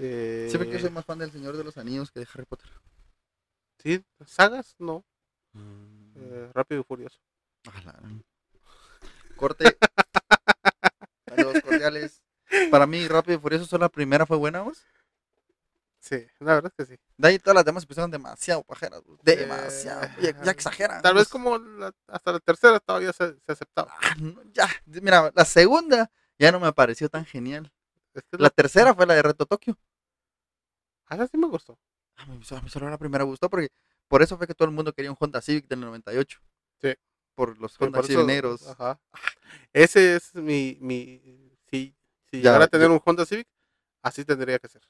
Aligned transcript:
Eh, 0.00 0.46
Siempre 0.48 0.68
que 0.70 0.76
yo 0.76 0.80
soy 0.82 0.90
más 0.90 1.04
fan 1.04 1.18
del 1.18 1.32
Señor 1.32 1.56
de 1.56 1.64
los 1.64 1.76
Anillos 1.76 2.10
que 2.10 2.20
de 2.20 2.28
Harry 2.32 2.44
Potter. 2.44 2.70
Sí, 3.82 4.04
sagas, 4.26 4.74
no. 4.78 5.04
Mm. 5.52 6.12
Eh, 6.16 6.50
Rápido 6.54 6.80
y 6.80 6.84
Furioso. 6.84 7.18
La. 7.84 8.00
Corte. 9.36 9.76
Saludos 11.28 11.62
cordiales. 11.62 12.22
Para 12.70 12.86
mí, 12.86 13.06
Rápido 13.08 13.38
y 13.38 13.40
Furioso, 13.40 13.64
solo 13.66 13.82
la 13.84 13.88
primera 13.88 14.26
fue 14.26 14.36
buena, 14.36 14.62
vos. 14.62 14.84
Sí, 16.00 16.26
la 16.38 16.54
verdad 16.54 16.72
es 16.76 16.86
que 16.86 16.94
sí. 16.94 17.00
De 17.16 17.28
ahí 17.28 17.38
todas 17.38 17.56
las 17.56 17.64
demás 17.64 17.82
empezaron 17.82 18.10
demasiado 18.10 18.62
pajeras, 18.62 19.02
vos. 19.04 19.18
Demasiado. 19.22 20.04
Eh, 20.04 20.32
ya, 20.32 20.42
ya 20.42 20.50
exageran. 20.52 21.02
Tal 21.02 21.14
vez 21.14 21.28
como 21.28 21.58
la- 21.58 21.92
hasta 22.06 22.32
la 22.32 22.40
tercera 22.40 22.78
todavía 22.80 23.12
se, 23.12 23.34
se 23.34 23.52
aceptaba. 23.52 23.92
Ah, 24.00 24.14
no, 24.18 24.40
ya. 24.52 24.68
Mira, 24.86 25.30
la 25.34 25.44
segunda 25.44 26.10
ya 26.38 26.52
no 26.52 26.60
me 26.60 26.72
pareció 26.72 27.08
tan 27.08 27.24
genial. 27.26 27.70
Es 28.14 28.22
que 28.30 28.36
La 28.38 28.44
la 28.44 28.50
tercera 28.50 28.94
fue 28.94 29.06
la 29.06 29.14
de 29.14 29.22
Reto 29.22 29.46
Tokio. 29.46 29.76
Ah, 31.06 31.14
esa 31.16 31.26
sí 31.26 31.38
me 31.38 31.46
gustó. 31.48 31.78
A 32.16 32.26
mí, 32.26 32.40
a 32.50 32.60
mí 32.60 32.68
solo 32.68 32.90
la 32.90 32.98
primera 32.98 33.24
me 33.24 33.30
gustó 33.30 33.48
porque 33.48 33.68
por 34.08 34.22
eso 34.22 34.36
fue 34.36 34.46
que 34.46 34.54
todo 34.54 34.68
el 34.68 34.74
mundo 34.74 34.92
quería 34.92 35.10
un 35.10 35.16
Honda 35.18 35.40
Civic 35.40 35.66
del 35.68 35.80
98. 35.80 36.40
Sí. 36.82 36.94
Por 37.34 37.58
los 37.58 37.80
Honda 37.80 38.02
Civic 38.02 38.26
negros. 38.26 38.66
Ajá. 38.68 39.00
Ese 39.72 40.16
es 40.16 40.34
mi. 40.34 40.76
mi 40.80 41.20
si 41.70 41.94
si 42.30 42.38
Ya, 42.42 42.50
llegara 42.50 42.64
a 42.64 42.68
tener 42.68 42.88
yo- 42.88 42.94
un 42.94 43.00
Honda 43.04 43.24
Civic, 43.24 43.46
así 44.02 44.24
tendría 44.24 44.58
que 44.58 44.68
ser. 44.68 44.82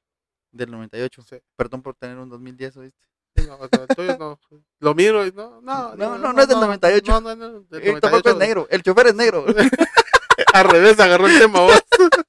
Del 0.51 0.71
98. 0.71 1.23
Sí. 1.23 1.39
Perdón 1.57 1.83
por 1.83 1.95
tener 1.95 2.17
un 2.19 2.29
2010, 2.31 2.77
¿oíste? 2.79 3.07
No, 3.47 3.57
o 3.57 3.69
sea, 3.69 3.83
el 3.83 3.89
tuyo 3.95 4.17
no. 4.19 4.41
Lo 4.81 4.95
miro 4.95 5.25
y 5.27 5.31
no. 5.33 5.61
No, 5.61 5.95
No, 5.95 6.19
no, 6.19 6.33
no 6.33 6.41
es 6.43 6.49
del 6.49 6.59
98. 6.59 7.13
No, 7.13 7.21
no, 7.21 7.37
no, 7.37 7.61
del 7.61 7.83
El 7.83 8.01
tampoco 8.01 8.31
es 8.31 8.35
98. 8.35 8.39
negro. 8.39 8.67
El 8.71 8.83
chofer 8.83 9.07
es 9.09 9.15
negro. 9.15 9.45
Al 10.55 10.65
revés, 10.69 10.99
agarró 10.99 11.27
el 11.29 11.39
tema 11.39 11.61
vos. 11.61 11.83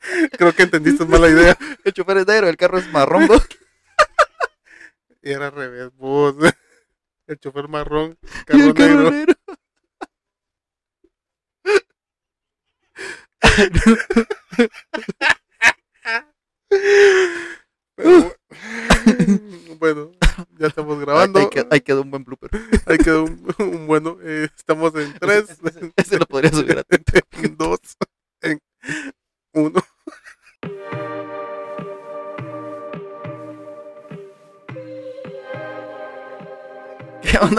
Creo 0.38 0.52
que 0.54 0.62
entendiste 0.64 1.04
mala 1.04 1.28
idea. 1.28 1.56
El 1.84 1.92
chofer 1.92 2.18
es 2.18 2.26
negro. 2.26 2.48
El 2.48 2.56
carro 2.56 2.78
es 2.78 2.90
marrón. 2.92 3.26
¿no? 3.28 3.34
Y 5.24 5.30
era 5.30 5.46
al 5.46 5.52
revés, 5.52 5.90
vos. 5.96 6.34
El 7.28 7.38
chofer 7.38 7.68
marrón, 7.68 8.18
Y 8.22 8.44
carro 8.44 8.64
el 8.64 8.74
carro 8.74 9.10
negro. 9.10 9.10
negro. 9.12 9.34
Pero, 17.96 18.34
bueno, 19.78 20.12
ya 20.58 20.66
estamos 20.68 20.98
grabando. 20.98 21.38
Ahí, 21.40 21.48
quedó, 21.50 21.68
ahí 21.70 21.80
quedó 21.80 22.02
un 22.02 22.10
buen 22.10 22.24
blooper. 22.24 22.50
Ahí 22.86 22.98
quedó 22.98 23.24
un, 23.24 23.54
un 23.58 23.86
bueno. 23.86 24.16
eh, 24.22 24.48
estamos 24.56 24.94
en 24.96 25.12
3, 25.18 25.50
Ese, 25.50 25.68
ese- 25.68 25.92
ese 25.96 26.18
lo 26.18 26.26
podría 26.26 26.50
subir 26.50 26.71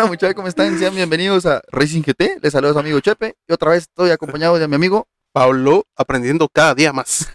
onda, 0.04 0.12
muchachos? 0.12 0.36
¿Cómo 0.36 0.48
están? 0.48 0.78
Sean 0.78 0.94
bienvenidos 0.96 1.46
a 1.46 1.62
Racing 1.72 2.02
GT. 2.02 2.40
Les 2.42 2.52
saluda 2.52 2.74
su 2.74 2.80
amigo 2.80 3.00
Chepe. 3.00 3.36
Y 3.48 3.54
otra 3.54 3.72
vez 3.72 3.84
estoy 3.84 4.12
acompañado 4.12 4.60
de 4.60 4.68
mi 4.68 4.76
amigo. 4.76 5.08
Pablo 5.32 5.86
aprendiendo 5.96 6.50
cada 6.50 6.76
día 6.76 6.92
más. 6.92 7.30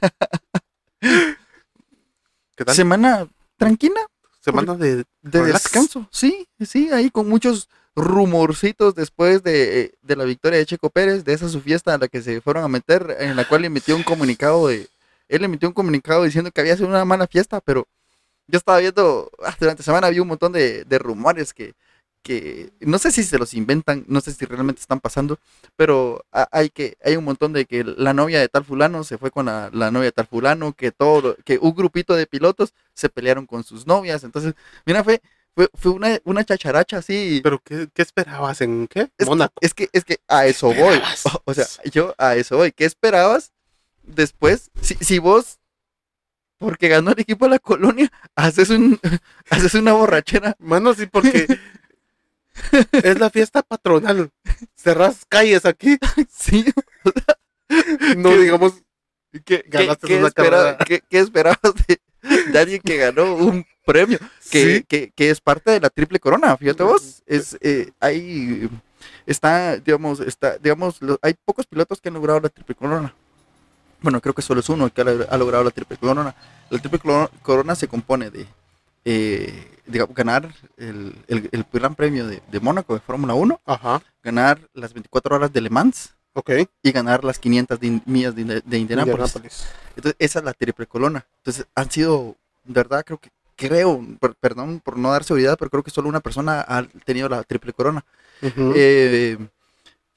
¿Qué 1.00 2.64
tal? 2.64 2.74
Semana 2.74 3.26
tranquila, 3.56 4.00
Semana 4.40 4.74
de, 4.74 5.06
descanso. 5.22 6.08
Sí, 6.12 6.46
sí, 6.60 6.90
ahí 6.92 7.10
con 7.10 7.28
muchos 7.28 7.68
rumorcitos 7.96 8.94
después 8.94 9.42
de, 9.42 9.94
de 10.02 10.16
la 10.16 10.24
victoria 10.24 10.58
de 10.58 10.66
Checo 10.66 10.90
Pérez, 10.90 11.24
de 11.24 11.32
esa 11.32 11.48
su 11.48 11.60
fiesta 11.60 11.94
a 11.94 11.98
la 11.98 12.08
que 12.08 12.20
se 12.22 12.40
fueron 12.40 12.64
a 12.64 12.68
meter, 12.68 13.16
en 13.20 13.34
la 13.34 13.48
cual 13.48 13.64
emitió 13.64 13.96
un 13.96 14.02
comunicado 14.02 14.68
de. 14.68 14.88
Él 15.28 15.44
emitió 15.44 15.68
un 15.68 15.74
comunicado 15.74 16.24
diciendo 16.24 16.50
que 16.50 16.60
había 16.60 16.76
sido 16.76 16.88
una 16.88 17.04
mala 17.04 17.26
fiesta, 17.26 17.60
pero 17.60 17.86
yo 18.46 18.58
estaba 18.58 18.78
viendo, 18.78 19.30
ah, 19.44 19.56
durante 19.58 19.80
la 19.80 19.84
semana 19.84 20.06
había 20.06 20.22
un 20.22 20.28
montón 20.28 20.52
de, 20.52 20.84
de 20.84 20.98
rumores 20.98 21.52
que, 21.54 21.74
que 22.28 22.70
no 22.80 22.98
sé 22.98 23.10
si 23.10 23.22
se 23.24 23.38
los 23.38 23.54
inventan, 23.54 24.04
no 24.08 24.20
sé 24.20 24.32
si 24.32 24.44
realmente 24.44 24.80
están 24.82 25.00
pasando, 25.00 25.38
pero 25.76 26.24
ha- 26.32 26.48
hay 26.52 26.70
que 26.70 26.96
hay 27.02 27.16
un 27.16 27.24
montón 27.24 27.52
de 27.54 27.64
que 27.66 27.84
la 27.84 28.12
novia 28.14 28.40
de 28.40 28.48
tal 28.48 28.64
fulano 28.64 29.04
se 29.04 29.18
fue 29.18 29.30
con 29.30 29.46
la, 29.46 29.70
la 29.72 29.90
novia 29.90 30.06
de 30.06 30.12
tal 30.12 30.26
fulano, 30.26 30.72
que 30.74 30.92
todo, 30.92 31.36
que 31.44 31.58
un 31.58 31.74
grupito 31.74 32.14
de 32.14 32.26
pilotos 32.26 32.74
se 32.94 33.08
pelearon 33.08 33.46
con 33.46 33.64
sus 33.64 33.86
novias, 33.86 34.24
entonces, 34.24 34.54
mira, 34.86 35.02
fue, 35.04 35.20
fue, 35.54 35.68
fue 35.74 35.92
una, 35.92 36.18
una 36.24 36.44
chacharacha 36.44 36.98
así. 36.98 37.40
¿Pero 37.42 37.58
qué, 37.64 37.88
qué 37.94 38.02
esperabas? 38.02 38.60
¿En 38.60 38.86
qué? 38.88 39.08
Es, 39.18 39.26
Mónaco. 39.26 39.54
es 39.60 39.74
que, 39.74 39.88
es 39.92 40.04
que 40.04 40.18
a 40.28 40.46
eso 40.46 40.72
voy. 40.74 41.00
o 41.44 41.54
sea, 41.54 41.66
yo 41.90 42.14
a 42.18 42.36
eso 42.36 42.58
voy. 42.58 42.72
¿Qué 42.72 42.84
esperabas 42.84 43.52
después? 44.04 44.70
Si, 44.80 44.94
si 44.96 45.18
vos, 45.18 45.58
porque 46.58 46.88
ganó 46.88 47.12
el 47.12 47.20
equipo 47.20 47.44
de 47.44 47.50
la 47.52 47.58
colonia, 47.58 48.10
haces 48.36 48.70
un 48.70 48.98
haces 49.50 49.74
una 49.74 49.92
borrachera. 49.92 50.56
Mano, 50.58 50.94
sí, 50.94 51.06
porque 51.06 51.46
es 52.92 53.18
la 53.18 53.30
fiesta 53.30 53.62
patronal. 53.62 54.30
Cerrás 54.76 55.24
calles 55.28 55.64
aquí. 55.66 55.98
Sí. 56.30 56.64
No 58.16 58.30
¿Qué? 58.30 58.38
digamos 58.38 58.72
¿Qué, 59.44 59.64
Ganaste 59.68 60.06
qué- 60.06 60.14
qué 60.14 60.18
una 60.18 60.28
espera- 60.28 60.50
carrera. 60.56 60.78
qué- 60.86 61.02
qué 61.08 61.18
esperabas 61.18 61.60
de, 61.86 62.00
de 62.50 62.58
alguien 62.58 62.80
que 62.82 62.96
ganó 62.96 63.34
un 63.34 63.66
premio? 63.84 64.18
Que, 64.50 64.76
sí. 64.78 64.84
que, 64.88 65.10
que 65.14 65.30
es 65.30 65.40
parte 65.40 65.70
de 65.72 65.80
la 65.80 65.90
triple 65.90 66.18
corona, 66.18 66.56
fíjate 66.56 66.82
vos. 66.82 67.22
Es, 67.26 67.56
eh, 67.60 67.90
hay, 68.00 68.68
está, 69.26 69.76
digamos, 69.76 70.20
está, 70.20 70.56
digamos, 70.58 71.00
lo- 71.02 71.18
hay 71.22 71.34
pocos 71.44 71.66
pilotos 71.66 72.00
que 72.00 72.08
han 72.08 72.14
logrado 72.14 72.40
la 72.40 72.48
triple 72.48 72.74
corona. 72.74 73.14
Bueno, 74.00 74.20
creo 74.20 74.34
que 74.34 74.42
solo 74.42 74.60
es 74.60 74.68
uno 74.70 74.92
que 74.92 75.02
ha, 75.02 75.04
ha 75.04 75.36
logrado 75.36 75.64
la 75.64 75.70
triple 75.70 75.98
corona. 75.98 76.34
La 76.70 76.78
triple 76.78 76.98
coro- 76.98 77.30
corona 77.42 77.74
se 77.74 77.86
compone 77.88 78.30
de, 78.30 78.46
eh, 79.04 79.77
digamos, 79.88 80.14
ganar 80.14 80.54
el, 80.76 81.14
el, 81.26 81.48
el 81.50 81.66
Gran 81.72 81.94
Premio 81.94 82.26
de, 82.26 82.42
de 82.50 82.60
Mónaco 82.60 82.94
de 82.94 83.00
Fórmula 83.00 83.34
1, 83.34 83.60
Ajá. 83.64 84.02
ganar 84.22 84.60
las 84.74 84.92
24 84.94 85.36
horas 85.36 85.52
de 85.52 85.60
Le 85.60 85.70
Mans 85.70 86.14
Ok. 86.34 86.50
y 86.82 86.92
ganar 86.92 87.24
las 87.24 87.38
500 87.38 87.80
de 87.80 88.00
millas 88.06 88.34
de, 88.36 88.44
de 88.44 88.78
Indianápolis. 88.78 89.16
Indianápolis. 89.34 89.66
Entonces, 89.96 90.16
esa 90.18 90.38
es 90.38 90.44
la 90.44 90.52
triple 90.52 90.86
corona. 90.86 91.26
Entonces, 91.38 91.66
han 91.74 91.90
sido, 91.90 92.36
de 92.64 92.74
verdad, 92.74 93.02
creo 93.04 93.18
que, 93.18 93.30
creo, 93.56 94.00
per- 94.20 94.36
perdón 94.36 94.80
por 94.80 94.96
no 94.96 95.10
dar 95.10 95.24
seguridad, 95.24 95.56
pero 95.58 95.70
creo 95.70 95.82
que 95.82 95.90
solo 95.90 96.08
una 96.08 96.20
persona 96.20 96.64
ha 96.68 96.84
tenido 97.04 97.28
la 97.28 97.42
triple 97.42 97.72
corona. 97.72 98.04
Eh, 98.40 99.36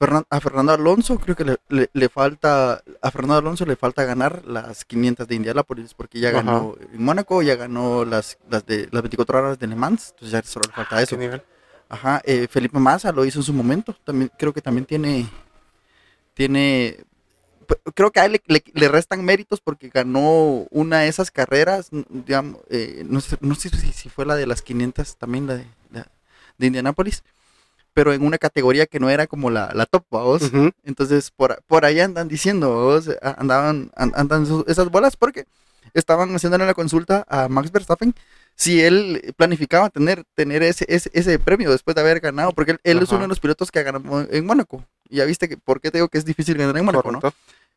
Fernan- 0.01 0.25
a 0.29 0.39
Fernando 0.41 0.73
Alonso, 0.73 1.19
creo 1.19 1.35
que 1.35 1.45
le, 1.45 1.57
le- 1.69 1.89
le 1.93 2.09
falta, 2.09 2.81
a 3.01 3.11
Fernando 3.11 3.37
Alonso 3.37 3.65
le 3.67 3.75
falta 3.75 4.03
ganar 4.03 4.43
las 4.45 4.83
500 4.83 5.27
de 5.27 5.35
Indianápolis, 5.35 5.93
porque 5.93 6.19
ya 6.19 6.29
Ajá. 6.29 6.41
ganó 6.41 6.75
en 6.91 7.03
Mónaco, 7.03 7.41
ya 7.43 7.55
ganó 7.55 8.03
las, 8.03 8.37
las 8.49 8.65
de 8.65 8.89
las 8.91 9.03
24 9.03 9.37
horas 9.39 9.59
de 9.59 9.67
Le 9.67 9.75
Mans, 9.75 10.09
entonces 10.15 10.31
ya 10.31 10.41
solo 10.41 10.63
le 10.67 10.73
falta 10.73 10.97
¿Qué 10.97 11.03
eso. 11.03 11.17
nivel? 11.17 11.43
Ajá, 11.87 12.21
eh, 12.23 12.47
Felipe 12.49 12.79
Massa 12.79 13.11
lo 13.11 13.25
hizo 13.25 13.39
en 13.39 13.43
su 13.43 13.53
momento. 13.53 13.95
También 14.03 14.31
creo 14.37 14.53
que 14.53 14.61
también 14.61 14.85
tiene. 14.85 15.27
Tiene. 16.33 16.97
Creo 17.95 18.11
que 18.11 18.19
a 18.19 18.25
él 18.25 18.33
le, 18.33 18.41
le- 18.47 18.63
le 18.73 18.87
restan 18.89 19.23
méritos 19.23 19.61
porque 19.61 19.89
ganó 19.89 20.65
una 20.71 20.99
de 20.99 21.07
esas 21.09 21.31
carreras. 21.31 21.89
digamos, 22.09 22.61
eh, 22.69 23.03
no, 23.07 23.21
sé, 23.21 23.37
no 23.41 23.55
sé 23.55 23.69
si, 23.69 23.91
si 23.93 24.09
fue 24.09 24.25
la 24.25 24.35
de 24.35 24.47
las 24.47 24.61
500 24.61 25.17
también, 25.17 25.47
la 25.47 25.55
de, 25.55 25.65
la 25.91 26.07
de 26.57 26.67
Indianápolis. 26.67 27.23
Pero 27.93 28.13
en 28.13 28.23
una 28.23 28.37
categoría 28.37 28.85
que 28.85 28.99
no 28.99 29.09
era 29.09 29.27
como 29.27 29.49
la, 29.49 29.71
la 29.73 29.85
top. 29.85 30.05
Ujú. 30.43 30.71
Entonces, 30.83 31.31
por, 31.31 31.61
por 31.67 31.85
ahí 31.85 31.99
andan 31.99 32.27
diciendo, 32.27 32.69
vos, 32.69 33.09
andaban, 33.21 33.91
an- 33.95 34.13
andan 34.15 34.47
esas 34.67 34.89
bolas 34.89 35.15
porque 35.17 35.45
estaban 35.93 36.33
haciéndole 36.33 36.65
la 36.65 36.73
consulta 36.73 37.25
a 37.27 37.49
Max 37.49 37.71
Verstappen 37.71 38.15
si 38.55 38.81
él 38.81 39.33
planificaba 39.35 39.89
tener, 39.89 40.23
tener 40.35 40.61
ese, 40.63 40.85
ese, 40.87 41.09
ese 41.13 41.39
premio 41.39 41.71
después 41.71 41.95
de 41.95 42.01
haber 42.01 42.19
ganado, 42.19 42.51
porque 42.53 42.71
él, 42.71 42.79
él 42.83 42.97
es 43.03 43.09
uno 43.09 43.21
de 43.23 43.27
los 43.29 43.39
pilotos 43.39 43.71
que 43.71 43.79
ha 43.79 43.83
ganado 43.83 44.27
en 44.29 44.45
Mónaco. 44.45 44.85
Y 45.09 45.17
ya 45.17 45.25
viste 45.25 45.49
que, 45.49 45.57
por 45.57 45.81
qué 45.81 45.89
te 45.91 45.97
digo 45.97 46.07
que 46.09 46.17
es 46.17 46.25
difícil 46.25 46.57
ganar 46.57 46.77
en 46.77 46.85
Mónaco, 46.85 47.11
¿no? 47.11 47.19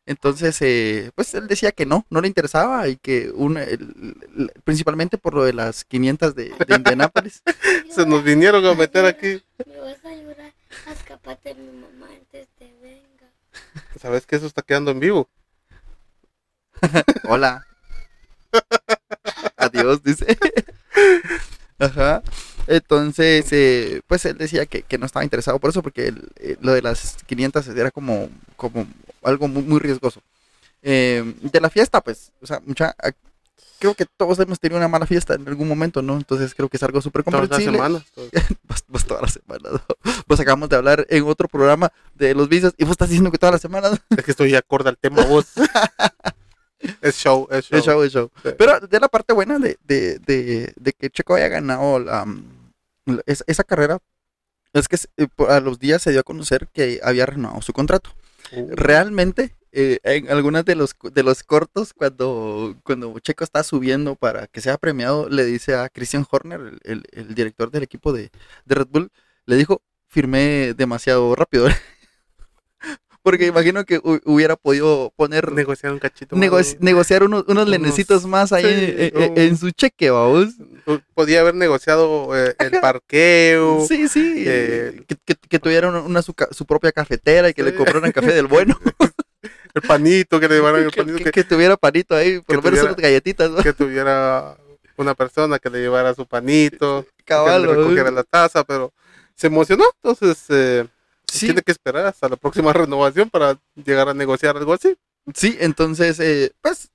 Entonces, 0.07 0.55
eh, 0.61 1.11
pues 1.15 1.33
él 1.33 1.47
decía 1.47 1.71
que 1.71 1.85
no, 1.87 2.05
no 2.11 2.21
le 2.21 2.27
interesaba 2.27 2.87
y 2.87 2.97
que 2.97 3.31
el- 3.57 4.15
el- 4.37 4.51
principalmente 4.63 5.17
por 5.17 5.33
lo 5.33 5.43
de 5.43 5.53
las 5.53 5.83
500 5.83 6.35
de, 6.35 6.49
de 6.67 6.75
Indianápolis. 6.75 7.41
Se 7.89 8.05
nos 8.05 8.23
vinieron 8.23 8.63
a 8.65 8.75
meter 8.75 9.05
aquí. 9.05 9.41
Me 9.65 9.79
vas 9.79 10.03
a 10.05 10.09
ayudar 10.09 10.53
a 10.87 10.95
de 11.55 11.55
mi 11.55 11.71
mamá 11.79 12.07
antes 12.13 12.47
de 12.59 12.71
venga. 12.81 13.31
¿Sabes 13.99 14.25
que 14.27 14.35
eso 14.35 14.45
está 14.45 14.61
quedando 14.61 14.91
en 14.91 14.99
vivo? 14.99 15.27
Hola. 17.27 17.65
Adiós, 19.57 20.03
dice. 20.03 20.37
Ajá. 21.79 22.21
Entonces, 22.67 23.47
eh, 23.51 24.01
pues 24.07 24.25
él 24.25 24.37
decía 24.37 24.65
que, 24.65 24.81
que 24.83 24.97
no 24.97 25.05
estaba 25.05 25.23
interesado 25.23 25.59
por 25.59 25.69
eso, 25.71 25.81
porque 25.83 26.07
el- 26.07 26.29
eh, 26.37 26.57
lo 26.61 26.73
de 26.73 26.81
las 26.81 27.17
500 27.25 27.67
era 27.69 27.91
como, 27.91 28.29
como 28.55 28.87
algo 29.25 29.47
muy, 29.47 29.63
muy 29.63 29.79
riesgoso. 29.79 30.21
Eh, 30.81 31.33
de 31.41 31.59
la 31.61 31.69
fiesta, 31.69 32.01
pues, 32.01 32.31
o 32.41 32.45
sea, 32.45 32.61
mucha, 32.65 32.95
ah, 33.01 33.11
creo 33.79 33.93
que 33.95 34.05
todos 34.05 34.39
hemos 34.39 34.59
tenido 34.59 34.77
una 34.77 34.87
mala 34.87 35.05
fiesta 35.07 35.33
en 35.33 35.47
algún 35.47 35.67
momento, 35.67 36.01
¿no? 36.01 36.15
Entonces 36.15 36.53
creo 36.55 36.69
que 36.69 36.77
es 36.77 36.83
algo 36.83 37.01
súper 37.01 37.23
Todas 37.23 37.41
las 37.41 37.49
comprensible. 37.49 37.77
semanas. 37.77 38.03
Pues, 38.67 38.83
pues 38.91 39.05
todas 39.05 39.21
las 39.23 39.33
semanas, 39.33 39.73
¿no? 39.73 39.81
Pues 40.27 40.39
acabamos 40.39 40.69
de 40.69 40.75
hablar 40.75 41.05
en 41.09 41.23
otro 41.23 41.47
programa 41.47 41.91
de 42.15 42.33
los 42.35 42.49
vicios 42.49 42.73
y 42.77 42.83
vos 42.83 42.91
estás 42.91 43.09
diciendo 43.09 43.31
que 43.31 43.37
todas 43.37 43.53
las 43.53 43.61
semanas. 43.61 43.99
Es 44.17 44.23
que 44.23 44.31
estoy 44.31 44.53
acorde 44.55 44.89
al 44.89 44.97
tema 44.97 45.23
vos. 45.25 45.45
Es 47.01 47.15
show, 47.17 47.47
es 47.49 47.65
show. 47.65 47.79
Es 47.79 47.85
show, 47.85 48.03
es 48.03 48.11
show. 48.11 48.29
Sí. 48.43 48.49
Pero 48.57 48.79
de 48.79 48.99
la 48.99 49.07
parte 49.07 49.33
buena 49.33 49.57
de, 49.57 49.77
de, 49.85 50.19
de, 50.19 50.71
de 50.75 50.93
que 50.93 51.09
Checo 51.09 51.33
haya 51.35 51.47
ganado 51.47 51.97
la, 51.99 52.25
la- 53.05 53.21
es- 53.25 53.43
esa 53.47 53.63
carrera 53.63 53.97
es 54.73 54.87
que 54.87 54.97
eh, 55.17 55.27
a 55.49 55.59
los 55.61 55.79
días 55.79 56.01
se 56.03 56.11
dio 56.11 56.19
a 56.19 56.23
conocer 56.23 56.67
que 56.73 56.99
había 57.03 57.25
renovado 57.25 57.61
su 57.61 57.73
contrato. 57.73 58.11
Realmente, 58.69 59.55
eh, 59.71 59.99
en 60.03 60.29
algunos 60.29 60.63
de 60.65 60.75
los, 60.75 60.95
de 61.13 61.23
los 61.23 61.43
cortos, 61.43 61.93
cuando, 61.93 62.79
cuando 62.83 63.17
Checo 63.19 63.43
está 63.43 63.63
subiendo 63.63 64.15
para 64.15 64.47
que 64.47 64.61
sea 64.61 64.77
premiado, 64.77 65.27
le 65.29 65.43
dice 65.45 65.75
a 65.75 65.89
Christian 65.89 66.25
Horner, 66.29 66.61
el, 66.61 66.79
el- 66.83 67.03
el 67.11 67.35
director 67.35 67.71
del 67.71 67.83
equipo 67.83 68.13
de, 68.13 68.31
de 68.65 68.75
Red 68.75 68.87
Bull, 68.89 69.11
le 69.45 69.55
dijo, 69.57 69.81
firmé 70.07 70.73
demasiado 70.75 71.35
rápido. 71.35 71.67
Porque 73.25 73.47
imagino 73.47 73.83
que 73.85 73.99
hu- 73.99 74.21
hubiera 74.23 74.55
podido 74.55 75.11
poner 75.15 75.51
negociar 75.51 75.91
un 75.93 75.97
cachito. 75.97 76.35
nego- 76.35 76.57
más, 76.57 76.77
negociar 76.79 77.23
unos, 77.23 77.41
unos 77.47 77.63
unos- 77.63 77.69
lenecitos 77.69 78.27
más 78.27 78.53
ahí 78.53 78.63
sí, 78.63 78.95
en, 78.99 79.23
en- 79.23 79.31
un- 79.31 79.37
en 79.39 79.57
su 79.57 79.71
cheque, 79.71 80.11
vamos. 80.11 80.49
Podía 81.15 81.41
haber 81.41 81.55
negociado 81.55 82.29
eh, 82.37 82.53
el 82.59 82.79
parqueo. 82.79 83.83
Sí, 83.87 84.07
sí. 84.07 84.43
eh, 84.45 85.03
que, 85.07 85.15
que, 85.25 85.35
que 85.49 85.57
tuviera 85.59 85.89
una, 85.89 86.21
su, 86.21 86.35
propia 86.67 86.91
cafetera 86.91 87.49
y 87.49 87.55
que 87.55 87.63
le 87.63 87.73
compraran 87.73 88.11
café 88.11 88.31
del 88.31 88.45
bueno. 88.45 88.79
El 89.73 89.81
panito, 89.81 90.39
que 90.39 90.47
le 90.47 90.55
llevaran 90.55 90.83
el 90.83 90.91
que, 90.91 90.97
panito. 91.01 91.17
que- 91.17 91.23
Que, 91.25 91.31
que 91.31 91.43
tuviera 91.43 91.75
panito 91.75 92.15
ahí, 92.15 92.37
por 92.39 92.45
que 92.45 92.55
lo 92.55 92.61
menos 92.61 92.79
unas 92.85 92.95
galletitas, 92.95 93.49
¿no? 93.51 93.61
que 93.61 93.73
tuviera 93.73 94.55
una 94.97 95.15
persona 95.15 95.59
que 95.59 95.69
le 95.69 95.79
llevara 95.81 96.13
su 96.13 96.25
panito. 96.27 97.05
que 97.17 97.23
Cabal, 97.25 97.63
le 97.63 97.73
recogiera 97.73 98.09
la 98.11 98.23
taza, 98.23 98.63
pero 98.63 98.93
se 99.35 99.47
emocionó. 99.47 99.83
Entonces, 100.01 100.45
eh, 100.49 100.85
Sí, 101.31 101.47
tiene 101.47 101.61
que 101.61 101.71
esperar 101.71 102.05
hasta 102.05 102.29
la 102.29 102.35
próxima 102.37 102.71
renovación 102.73 103.29
para 103.29 103.59
llegar 103.75 104.09
a 104.09 104.13
negociar 104.13 104.57
algo 104.57 104.73
así. 104.73 104.95
sí, 105.33 105.57
entonces, 105.59 106.19
eh, 106.19 106.51
pues, 106.61 106.89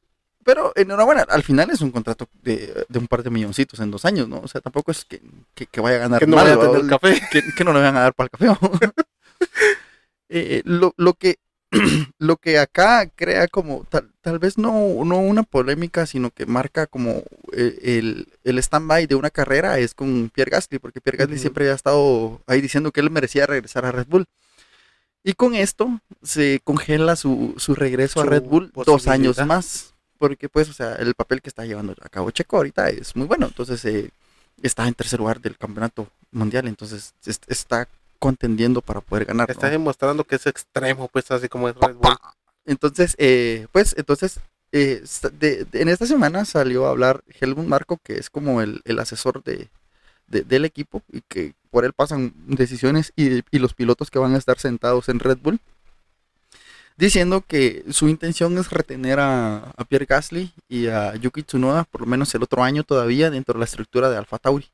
pero 0.45 0.73
enhorabuena, 0.77 1.23
al 1.29 1.43
final 1.43 1.71
es 1.71 1.81
un 1.83 1.91
contrato 1.91 2.27
de, 2.43 2.87
de 2.89 2.99
un 2.99 3.07
par 3.09 3.23
de 3.23 3.31
milloncitos 3.31 3.79
en 3.81 3.91
dos 3.91 4.05
años, 4.07 4.27
¿no? 4.29 4.41
O 4.41 4.49
sea, 4.49 4.61
tampoco 4.63 4.91
es 4.91 5.05
que, 5.05 5.21
que- 5.55 5.67
que 5.67 5.81
vaya 5.81 5.97
a 5.97 6.01
ganar 6.01 6.21
Que 6.21 6.27
no 6.27 6.37
mal, 6.37 6.57
vaya 6.57 6.69
a 6.69 6.73
tener 6.73 6.87
café. 6.89 7.21
que, 7.31 7.43
que 7.55 7.65
no 7.65 7.73
le 7.75 7.81
van 7.81 7.97
a 7.97 8.01
dar 8.01 8.15
para 8.15 8.27
el 8.27 8.31
café. 8.31 8.47
¿va? 8.49 8.59
Eh, 10.33 10.63
lo, 10.65 10.95
lo 10.97 11.15
que 11.15 11.37
lo 12.19 12.37
que 12.37 12.59
acá 12.59 13.09
crea 13.15 13.47
como 13.49 13.85
tal, 13.85 14.11
tal 14.23 14.39
vez 14.39 14.59
no, 14.59 15.05
no 15.05 15.19
una 15.19 15.43
polémica, 15.45 16.05
sino 16.07 16.31
que 16.31 16.47
marca 16.47 16.87
como 16.87 17.23
eh, 17.53 17.79
el, 17.83 18.27
el 18.45 18.59
stand-by 18.59 19.07
de 19.07 19.15
una 19.15 19.31
carrera 19.31 19.79
es 19.79 19.95
con 19.95 20.31
Pierre 20.35 20.51
Gasly, 20.51 20.79
porque 20.81 21.01
Pierre 21.01 21.19
Gasly 21.19 21.35
siempre 21.39 21.71
ha 21.71 21.75
estado 21.75 22.41
ahí 22.47 22.61
diciendo 22.61 22.91
que 22.93 23.01
él 23.01 23.11
merecía 23.11 23.47
regresar 23.47 23.85
a 23.87 23.93
Red 23.93 24.07
Bull. 24.09 24.27
Y 25.23 25.35
con 25.35 25.55
esto 25.55 26.01
se 26.23 26.61
congela 26.65 27.15
su, 27.15 27.55
su 27.59 27.75
regreso 27.75 28.21
a 28.21 28.25
Red 28.25 28.43
Bull 28.43 28.71
dos 28.87 29.03
años 29.13 29.37
más. 29.47 29.95
Porque 30.19 30.49
pues, 30.49 30.69
o 30.69 30.73
sea, 30.73 30.95
el 30.97 31.15
papel 31.15 31.41
que 31.43 31.49
está 31.51 31.65
llevando 31.67 31.95
a 32.01 32.09
cabo 32.09 32.31
Checo 32.31 32.57
ahorita 32.57 32.89
es 32.91 33.15
muy 33.17 33.27
bueno. 33.27 33.47
Entonces 33.47 33.85
eh, 33.85 34.11
está 34.63 34.87
en 34.89 34.95
tercer 34.95 35.19
lugar 35.19 35.41
del 35.41 35.57
campeonato 35.57 36.09
mundial. 36.31 36.69
Entonces 36.69 37.15
es- 37.25 37.41
está 37.49 37.87
contendiendo 38.21 38.81
para 38.83 39.01
poder 39.01 39.25
ganar. 39.25 39.49
¿no? 39.49 39.53
Está 39.53 39.69
demostrando 39.71 40.23
que 40.23 40.37
es 40.37 40.47
extremo, 40.47 41.09
pues 41.09 41.29
así 41.33 41.49
como 41.49 41.69
es 41.69 41.75
Red 41.75 41.97
Bull. 41.97 42.15
Entonces, 42.67 43.17
eh, 43.19 43.67
pues, 43.73 43.95
entonces, 43.99 44.39
eh, 44.71 45.03
sa- 45.05 45.31
de- 45.31 45.65
de- 45.65 45.83
en 45.83 45.89
esta 45.89 46.07
semana 46.07 46.45
salió 46.45 46.87
a 46.87 46.91
hablar 46.91 47.25
Helmut 47.41 47.67
Marco, 47.67 47.99
que 48.05 48.19
es 48.19 48.31
como 48.31 48.61
el, 48.63 48.83
el 48.85 48.99
asesor 49.01 49.43
de, 49.43 49.69
de- 50.29 50.43
del 50.43 50.65
equipo 50.65 51.03
y 51.11 51.23
que 51.23 51.55
por 51.71 51.85
él 51.85 51.93
pasan 51.93 52.33
decisiones 52.47 53.13
y, 53.17 53.41
y 53.51 53.59
los 53.59 53.75
pilotos 53.75 54.11
que 54.11 54.21
van 54.21 54.35
a 54.35 54.39
estar 54.39 54.59
sentados 54.61 55.09
en 55.09 55.19
Red 55.19 55.39
Bull, 55.43 55.59
diciendo 56.97 57.43
que 57.47 57.85
su 57.91 58.09
intención 58.09 58.57
es 58.59 58.71
retener 58.71 59.19
a, 59.21 59.73
a 59.77 59.85
Pierre 59.85 60.07
Gasly 60.07 60.53
y 60.69 60.89
a 60.89 61.15
Yuki 61.17 61.43
Tsunoda 61.43 61.85
por 61.85 62.03
lo 62.03 62.07
menos 62.07 62.35
el 62.35 62.43
otro 62.43 62.63
año 62.63 62.85
todavía 62.85 63.31
dentro 63.31 63.55
de 63.55 63.61
la 63.61 63.65
estructura 63.65 64.11
de 64.11 64.19
Alfa 64.19 64.39
Tauri 64.39 64.67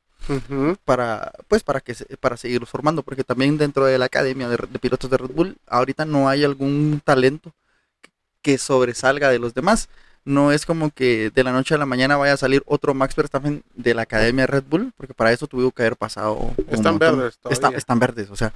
Para 0.85 1.31
pues 1.47 1.63
para 1.63 1.79
que 1.81 1.95
para 2.19 2.37
seguirlos 2.37 2.69
formando 2.69 3.03
porque 3.03 3.23
también 3.23 3.57
dentro 3.57 3.85
de 3.85 3.97
la 3.97 4.05
academia 4.05 4.49
de, 4.49 4.57
de 4.57 4.79
pilotos 4.79 5.09
de 5.09 5.17
Red 5.17 5.31
Bull 5.31 5.57
ahorita 5.67 6.05
no 6.05 6.27
hay 6.29 6.43
algún 6.43 7.01
talento 7.03 7.53
que- 8.41 8.57
sobresalga 8.57 9.29
de 9.29 9.39
los 9.39 9.53
demás 9.53 9.89
no 10.23 10.51
es 10.51 10.65
como 10.65 10.89
que 10.91 11.31
de 11.33 11.43
la 11.43 11.51
noche 11.53 11.75
a 11.75 11.77
la 11.77 11.85
mañana 11.85 12.17
vaya 12.17 12.33
a 12.33 12.37
salir 12.37 12.61
otro 12.65 12.93
Max 12.93 13.15
Verstappen 13.15 13.63
de 13.75 13.93
la 13.93 14.01
academia 14.03 14.43
de 14.43 14.47
Red 14.47 14.63
Bull 14.69 14.93
porque 14.97 15.13
para 15.13 15.31
eso 15.31 15.47
tuvo 15.47 15.71
que 15.71 15.81
haber 15.83 15.95
pasado 15.97 16.53
Están 16.69 16.97
verdes 16.99 17.35
Está- 17.43 17.49
todavía. 17.59 17.77
están 17.77 17.99
verdes 17.99 18.29
o 18.29 18.35
sea 18.35 18.53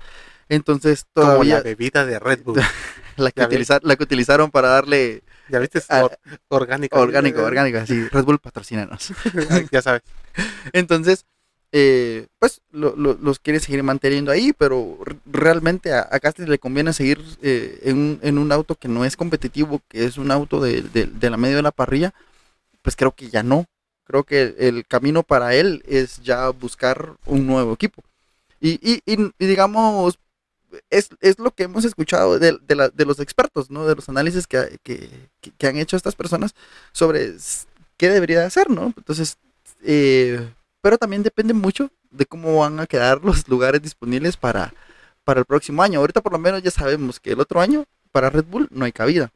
entonces 0.50 1.06
Como 1.14 1.28
la 1.28 1.34
todavía 1.34 1.62
bebida 1.62 2.06
de 2.06 2.20
Red 2.20 2.44
Bull. 2.44 2.60
la, 3.18 3.32
que 3.32 3.66
la 3.84 3.96
que 3.96 4.04
utilizaron 4.04 4.50
para 4.52 4.70
darle 4.70 5.24
Ya 5.50 5.60
viste, 5.60 5.80
es 5.80 5.88
or- 5.90 6.18
orgánica. 6.50 6.98
orgánico 7.00 7.42
orgánico 7.42 7.78
así 7.80 8.08
Red 8.10 8.24
Bull 8.26 8.40
patrocínanos 8.40 9.12
ya 9.72 9.82
sabes. 9.82 10.02
Entonces, 10.72 11.26
eh, 11.72 12.28
pues 12.40 12.62
lo- 12.72 12.96
lo- 12.96 13.18
los 13.22 13.40
quiere 13.40 13.60
seguir 13.60 13.84
manteniendo 13.84 14.32
ahí, 14.32 14.54
pero 14.54 14.98
realmente 15.26 15.94
a, 15.94 16.02
a 16.12 16.20
le 16.46 16.60
conviene 16.60 16.94
seguir 16.94 17.22
eh, 17.42 17.80
en, 17.84 17.98
un, 17.98 18.20
en 18.22 18.38
un 18.38 18.52
auto 18.52 18.76
que 18.76 18.88
no 18.90 19.06
es 19.06 19.16
competitivo, 19.16 19.82
que 19.88 20.06
es 20.06 20.18
un 20.18 20.32
auto 20.32 20.60
de, 20.62 20.82
de- 20.82 21.06
de 21.08 21.30
la 21.30 21.38
medio 21.38 21.56
de 21.58 21.62
la 21.64 21.72
parrilla, 21.72 22.14
pues 22.82 22.96
creo 22.96 23.12
que 23.14 23.30
ya 23.30 23.44
no. 23.44 23.66
Creo 24.06 24.24
que 24.24 24.42
el, 24.44 24.56
el 24.60 24.88
camino 24.88 25.24
para 25.24 25.56
él 25.56 25.84
es 25.88 26.22
ya 26.24 26.50
buscar 26.50 27.16
un 27.26 27.48
nuevo 27.48 27.74
equipo. 27.74 28.04
Y, 28.60 28.72
y- 28.82 29.02
y- 29.06 29.32
y 29.40 29.46
digamos, 29.48 30.20
es, 30.90 31.10
es 31.22 31.40
lo 31.40 31.52
que 31.52 31.64
hemos 31.64 31.86
escuchado 31.86 32.40
de, 32.40 32.58
de 32.62 32.76
la- 32.76 32.90
de 32.90 33.06
los 33.06 33.20
expertos, 33.20 33.70
¿no? 33.72 33.86
De 33.88 33.96
los 33.96 34.10
análisis 34.10 34.48
que, 34.48 34.78
que- 34.84 35.10
que- 35.42 35.68
han 35.68 35.78
hecho 35.78 35.98
estas 35.98 36.16
personas 36.16 36.56
sobre 36.92 37.34
qué 37.98 38.10
debería 38.10 38.40
de 38.40 38.46
hacer, 38.46 38.70
¿no? 38.70 38.94
Entonces, 38.98 39.38
eh, 39.84 40.48
pero 40.82 40.98
también 40.98 41.24
depende 41.24 41.54
mucho 41.54 41.90
de 42.10 42.26
cómo 42.26 42.60
van 42.60 42.80
a 42.80 42.88
quedar 42.88 43.22
los 43.24 43.48
lugares 43.48 43.82
disponibles 43.82 44.38
para, 44.38 44.74
para 45.24 45.40
el 45.40 45.46
próximo 45.46 45.82
año. 45.84 46.00
Ahorita 46.00 46.22
por 46.22 46.32
lo 46.34 46.40
menos 46.40 46.62
ya 46.64 46.72
sabemos 46.72 47.20
que 47.20 47.32
el 47.32 47.40
otro 47.40 47.62
año 47.62 47.86
para 48.12 48.30
Red 48.30 48.46
Bull 48.46 48.68
no 48.72 48.84
hay 48.84 48.92
cabida. 48.92 49.32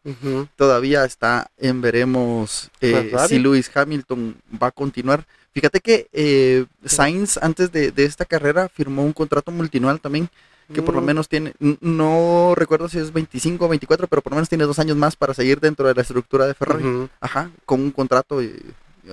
Todavía 0.58 1.06
está 1.06 1.50
en 1.58 1.80
veremos 1.82 2.70
eh, 2.82 3.14
si 3.28 3.40
Lewis 3.40 3.72
Hamilton 3.74 4.36
va 4.62 4.68
a 4.68 4.72
continuar. 4.72 5.26
Fíjate 5.54 5.80
que 5.80 6.08
eh, 6.12 6.66
Sainz 6.84 7.38
antes 7.38 7.72
de, 7.72 7.92
de 7.92 8.04
esta 8.04 8.26
carrera 8.26 8.68
firmó 8.68 9.04
un 9.04 9.14
contrato 9.14 9.52
multinual 9.52 10.02
también, 10.02 10.30
que 10.74 10.82
por 10.82 10.94
lo 10.94 11.02
Mm. 11.02 11.06
menos 11.06 11.30
tiene, 11.30 11.54
no 11.80 12.54
recuerdo 12.58 12.90
si 12.90 12.98
es 12.98 13.14
25 13.14 13.64
o 13.64 13.70
24, 13.70 14.08
pero 14.08 14.22
por 14.22 14.34
lo 14.34 14.36
menos 14.36 14.50
tiene 14.50 14.66
dos 14.66 14.80
años 14.80 14.98
más 14.98 15.16
para 15.16 15.34
seguir 15.34 15.62
dentro 15.62 15.88
de 15.88 15.94
la 15.94 16.02
estructura 16.02 16.46
de 16.46 16.54
Ferrari. 16.54 16.84
Ajá, 17.22 17.52
con 17.66 17.80
un 17.80 17.92
contrato 17.92 18.42
eh, 18.42 18.60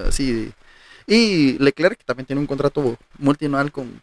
así. 0.08 0.52
Y 1.06 1.58
Leclerc 1.58 2.03
también 2.05 2.26
tiene 2.26 2.41
un 2.41 2.46
contrato 2.46 2.96
multianual 3.19 3.70
con, 3.72 4.00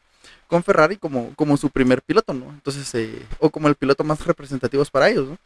con 0.48 0.64
Ferrari 0.64 0.98
como, 0.98 1.34
como 1.36 1.58
su 1.58 1.70
primer 1.70 2.02
piloto, 2.02 2.34
¿no? 2.34 2.50
Entonces, 2.52 2.94
eh, 2.96 3.26
o 3.40 3.50
como 3.50 3.68
el 3.68 3.76
piloto 3.76 4.04
más 4.04 4.26
representativo 4.26 4.84
para 4.86 5.10
ellos, 5.10 5.30
¿no? 5.30 5.38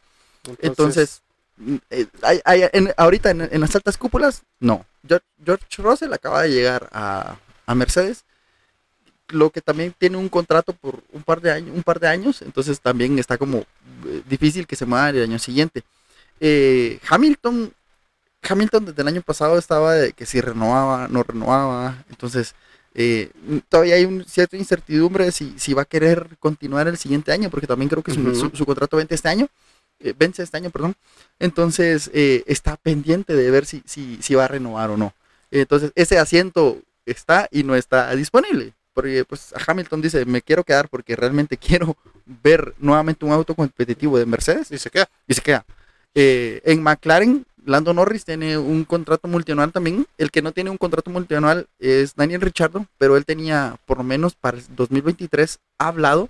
Entonces, 0.60 1.22
mm, 1.56 1.76
eh, 1.90 2.06
hay- 2.22 2.40
hay- 2.44 2.68
en- 2.72 2.92
ahorita 2.96 3.30
en, 3.30 3.42
en 3.50 3.60
las 3.60 3.74
altas 3.74 3.96
cúpulas, 3.96 4.42
no. 4.60 4.84
George, 5.06 5.24
George 5.44 5.66
Russell 5.82 6.12
acaba 6.12 6.42
de 6.42 6.50
llegar 6.50 6.88
a, 6.92 7.36
a 7.66 7.74
Mercedes, 7.74 8.24
lo 9.28 9.50
que 9.50 9.60
también 9.62 9.94
tiene 9.96 10.16
un 10.18 10.28
contrato 10.28 10.72
por 10.74 11.02
un 11.12 11.22
par 11.22 11.40
de 11.40 11.50
años, 11.50 11.74
un 11.74 11.82
par 11.82 11.98
de 11.98 12.08
años, 12.08 12.42
entonces 12.42 12.78
también 12.80 13.18
está 13.18 13.38
como 13.38 13.58
eh, 14.06 14.22
difícil 14.28 14.66
que 14.66 14.76
se 14.76 14.84
mueva 14.86 15.08
el 15.10 15.22
año 15.22 15.38
siguiente. 15.38 15.82
Eh, 16.40 16.98
Hamilton, 17.08 17.72
Hamilton 18.48 18.86
desde 18.86 19.02
el 19.02 19.08
año 19.08 19.22
pasado 19.22 19.58
estaba 19.58 19.94
de 19.94 20.12
que 20.12 20.26
si 20.26 20.40
renovaba, 20.40 21.08
no 21.08 21.22
renovaba, 21.22 22.04
entonces 22.10 22.54
eh, 22.94 23.30
todavía 23.68 23.96
hay 23.96 24.04
un 24.04 24.24
cierta 24.24 24.56
incertidumbre 24.56 25.32
si, 25.32 25.54
si 25.58 25.74
va 25.74 25.82
a 25.82 25.86
querer 25.86 26.28
continuar 26.38 26.86
el 26.88 26.96
siguiente 26.96 27.32
año, 27.32 27.50
porque 27.50 27.66
también 27.66 27.88
creo 27.88 28.02
que 28.02 28.12
su, 28.14 28.20
Ujú. 28.20 28.34
su- 28.34 28.56
su 28.56 28.66
contrato 28.66 28.96
vence 28.96 29.14
este 29.14 29.28
año, 29.28 29.48
eh, 30.00 30.14
vence 30.16 30.42
este 30.42 30.56
año, 30.56 30.70
perdón, 30.70 30.94
entonces 31.38 32.10
eh, 32.14 32.44
está 32.46 32.76
pendiente 32.76 33.34
de 33.34 33.50
ver 33.50 33.66
si, 33.66 33.82
si, 33.86 34.18
si 34.22 34.34
va 34.34 34.44
a 34.44 34.48
renovar 34.48 34.90
o 34.90 34.96
no. 34.96 35.12
Entonces 35.50 35.92
ese 35.94 36.18
asiento 36.18 36.78
está 37.06 37.48
y 37.50 37.62
no 37.62 37.74
está 37.74 38.14
disponible. 38.14 38.72
Porque 38.92 39.24
pues 39.24 39.52
Hamilton 39.66 40.00
dice, 40.02 40.24
me 40.24 40.40
quiero 40.40 40.62
quedar 40.62 40.88
porque 40.88 41.16
realmente 41.16 41.56
quiero 41.58 41.96
ver 42.26 42.74
nuevamente 42.78 43.24
un 43.24 43.32
auto 43.32 43.54
competitivo 43.54 44.18
de 44.18 44.26
Mercedes 44.26 44.70
Y 44.70 44.78
se 44.78 44.88
queda. 44.90 45.08
y 45.26 45.34
se 45.34 45.40
queda. 45.40 45.64
En 46.14 46.80
McLaren, 46.82 47.44
Lando 47.64 47.94
Norris 47.94 48.24
tiene 48.24 48.58
un 48.58 48.84
contrato 48.84 49.28
multianual 49.28 49.72
también. 49.72 50.06
El 50.18 50.30
que 50.30 50.42
no 50.42 50.52
tiene 50.52 50.70
un 50.70 50.76
contrato 50.78 51.10
multianual 51.10 51.66
es 51.78 52.14
Daniel 52.14 52.40
Richardo, 52.40 52.86
pero 52.98 53.16
él 53.16 53.24
tenía 53.24 53.76
por 53.86 53.98
lo 53.98 54.04
menos 54.04 54.34
para 54.34 54.58
el 54.58 54.64
2023 54.76 55.58
hablado 55.78 56.28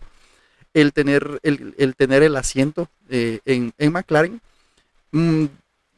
el 0.75 0.93
tener 0.93 1.41
el, 1.43 1.75
el 1.79 1.95
tener 1.97 2.23
el 2.23 2.37
asiento 2.37 2.89
eh, 3.09 3.41
en, 3.45 3.73
en 3.79 3.93
McLaren. 3.93 4.41
Mm, 5.13 5.45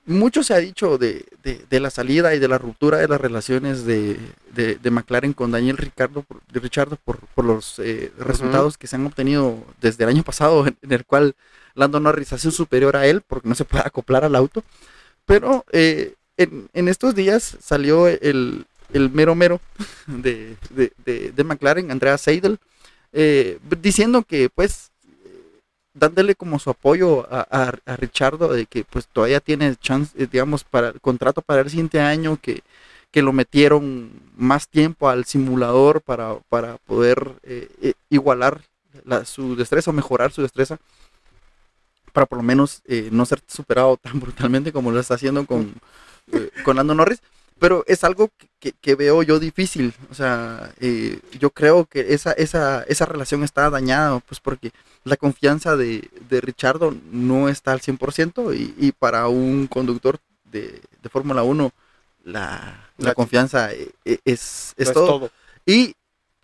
mucho 0.06 0.42
se 0.44 0.54
ha 0.54 0.58
dicho 0.58 0.98
de, 0.98 1.24
de- 1.42 1.64
de 1.68 1.80
la 1.80 1.90
salida 1.90 2.34
y 2.34 2.38
de 2.38 2.46
la 2.48 2.58
ruptura 2.58 2.98
de 2.98 3.08
las 3.08 3.20
relaciones 3.20 3.84
de, 3.84 4.18
de- 4.54 4.90
McLaren 4.90 5.32
con 5.32 5.50
Daniel 5.50 5.76
Ricardo, 5.78 6.24
de 6.52 6.60
Richardo 6.60 6.96
por, 7.04 7.18
por 7.34 7.44
los 7.44 7.78
eh, 7.80 8.12
resultados 8.18 8.78
que 8.78 8.86
se 8.86 8.96
han 8.96 9.04
obtenido 9.06 9.64
desde 9.80 10.04
el 10.04 10.10
año 10.10 10.22
pasado, 10.22 10.66
en, 10.66 10.76
en 10.82 10.92
el 10.92 11.04
cual 11.04 11.34
Lando 11.74 11.98
Norris 11.98 12.32
ha 12.32 12.38
sido 12.38 12.52
superior 12.52 12.96
a 12.96 13.06
él 13.06 13.22
porque 13.26 13.48
no 13.48 13.54
se 13.54 13.64
puede 13.64 13.82
acoplar 13.84 14.24
al 14.24 14.36
auto. 14.36 14.62
Pero 15.26 15.64
eh, 15.72 16.14
en, 16.36 16.88
estos 16.88 17.14
días 17.14 17.56
salió 17.60 18.06
el, 18.06 18.64
mero 19.12 19.34
mero 19.34 19.60
de, 20.06 20.56
McLaren, 21.44 21.90
Andrea 21.90 22.16
Seidel, 22.16 22.58
eh, 23.12 23.58
diciendo 23.82 24.22
que 24.22 24.48
pues 24.48 24.90
dándole 25.94 26.34
como 26.34 26.58
su 26.58 26.70
apoyo 26.70 27.26
a, 27.32 27.72
a, 27.86 27.96
Richardo 27.96 28.48
de 28.52 28.66
que 28.66 28.84
pues 28.84 29.08
todavía 29.08 29.40
tiene 29.40 29.74
chance, 29.76 30.12
eh, 30.22 30.28
digamos, 30.30 30.62
para 30.62 30.88
el 30.88 31.00
contrato 31.00 31.42
para 31.42 31.62
el 31.62 31.70
siguiente 31.70 32.00
año, 32.00 32.38
que, 32.40 32.62
que 33.10 33.22
lo 33.22 33.32
metieron 33.32 34.10
más 34.36 34.68
tiempo 34.68 35.08
al 35.08 35.24
simulador 35.24 36.02
para, 36.02 36.36
para 36.50 36.76
poder 36.86 37.32
eh, 37.42 37.68
eh, 37.80 37.94
igualar 38.10 38.60
la- 39.04 39.24
su 39.24 39.56
destreza 39.56 39.90
o 39.90 39.94
mejorar 39.94 40.32
su 40.32 40.42
destreza 40.42 40.78
para 42.16 42.26
por 42.26 42.38
lo 42.38 42.42
menos 42.42 42.80
eh, 42.86 43.10
no 43.12 43.26
ser 43.26 43.42
superado 43.46 43.96
tan 44.02 44.18
brutalmente 44.18 44.72
como 44.72 44.90
lo 44.90 44.98
está 44.98 45.14
haciendo 45.14 45.44
con, 45.46 45.74
eh, 46.32 46.50
con 46.64 46.76
Lando 46.76 46.94
Norris. 46.94 47.20
Pero 47.58 47.84
es 47.86 48.04
algo 48.04 48.30
que, 48.58 48.72
que- 48.72 48.94
veo 48.96 49.22
yo 49.22 49.38
difícil. 49.38 49.94
O 50.10 50.14
sea, 50.14 50.72
eh, 50.80 51.20
yo 51.38 51.50
creo 51.50 51.86
que 51.86 52.12
esa, 52.14 52.32
esa, 52.32 52.82
esa 52.82 53.06
relación 53.06 53.42
está 53.44 53.68
dañada, 53.70 54.18
pues 54.20 54.40
porque 54.40 54.72
la 55.04 55.16
confianza 55.16 55.74
de, 55.76 56.08
de 56.28 56.40
Richardo 56.42 56.94
no 57.12 57.48
está 57.48 57.72
al 57.72 57.80
100% 57.80 58.54
y, 58.54 58.74
y 58.78 58.92
para 58.92 59.28
un 59.28 59.66
conductor 59.68 60.18
de, 60.52 60.82
de 61.02 61.08
Fórmula 61.08 61.42
1 61.44 61.70
la, 62.24 62.88
la 62.98 63.08
La- 63.08 63.14
confianza 63.14 63.72
eh, 63.72 63.90
es, 64.24 64.74
es 64.76 64.88
No 64.88 64.92
todo. 64.94 65.30
Y 65.64 65.94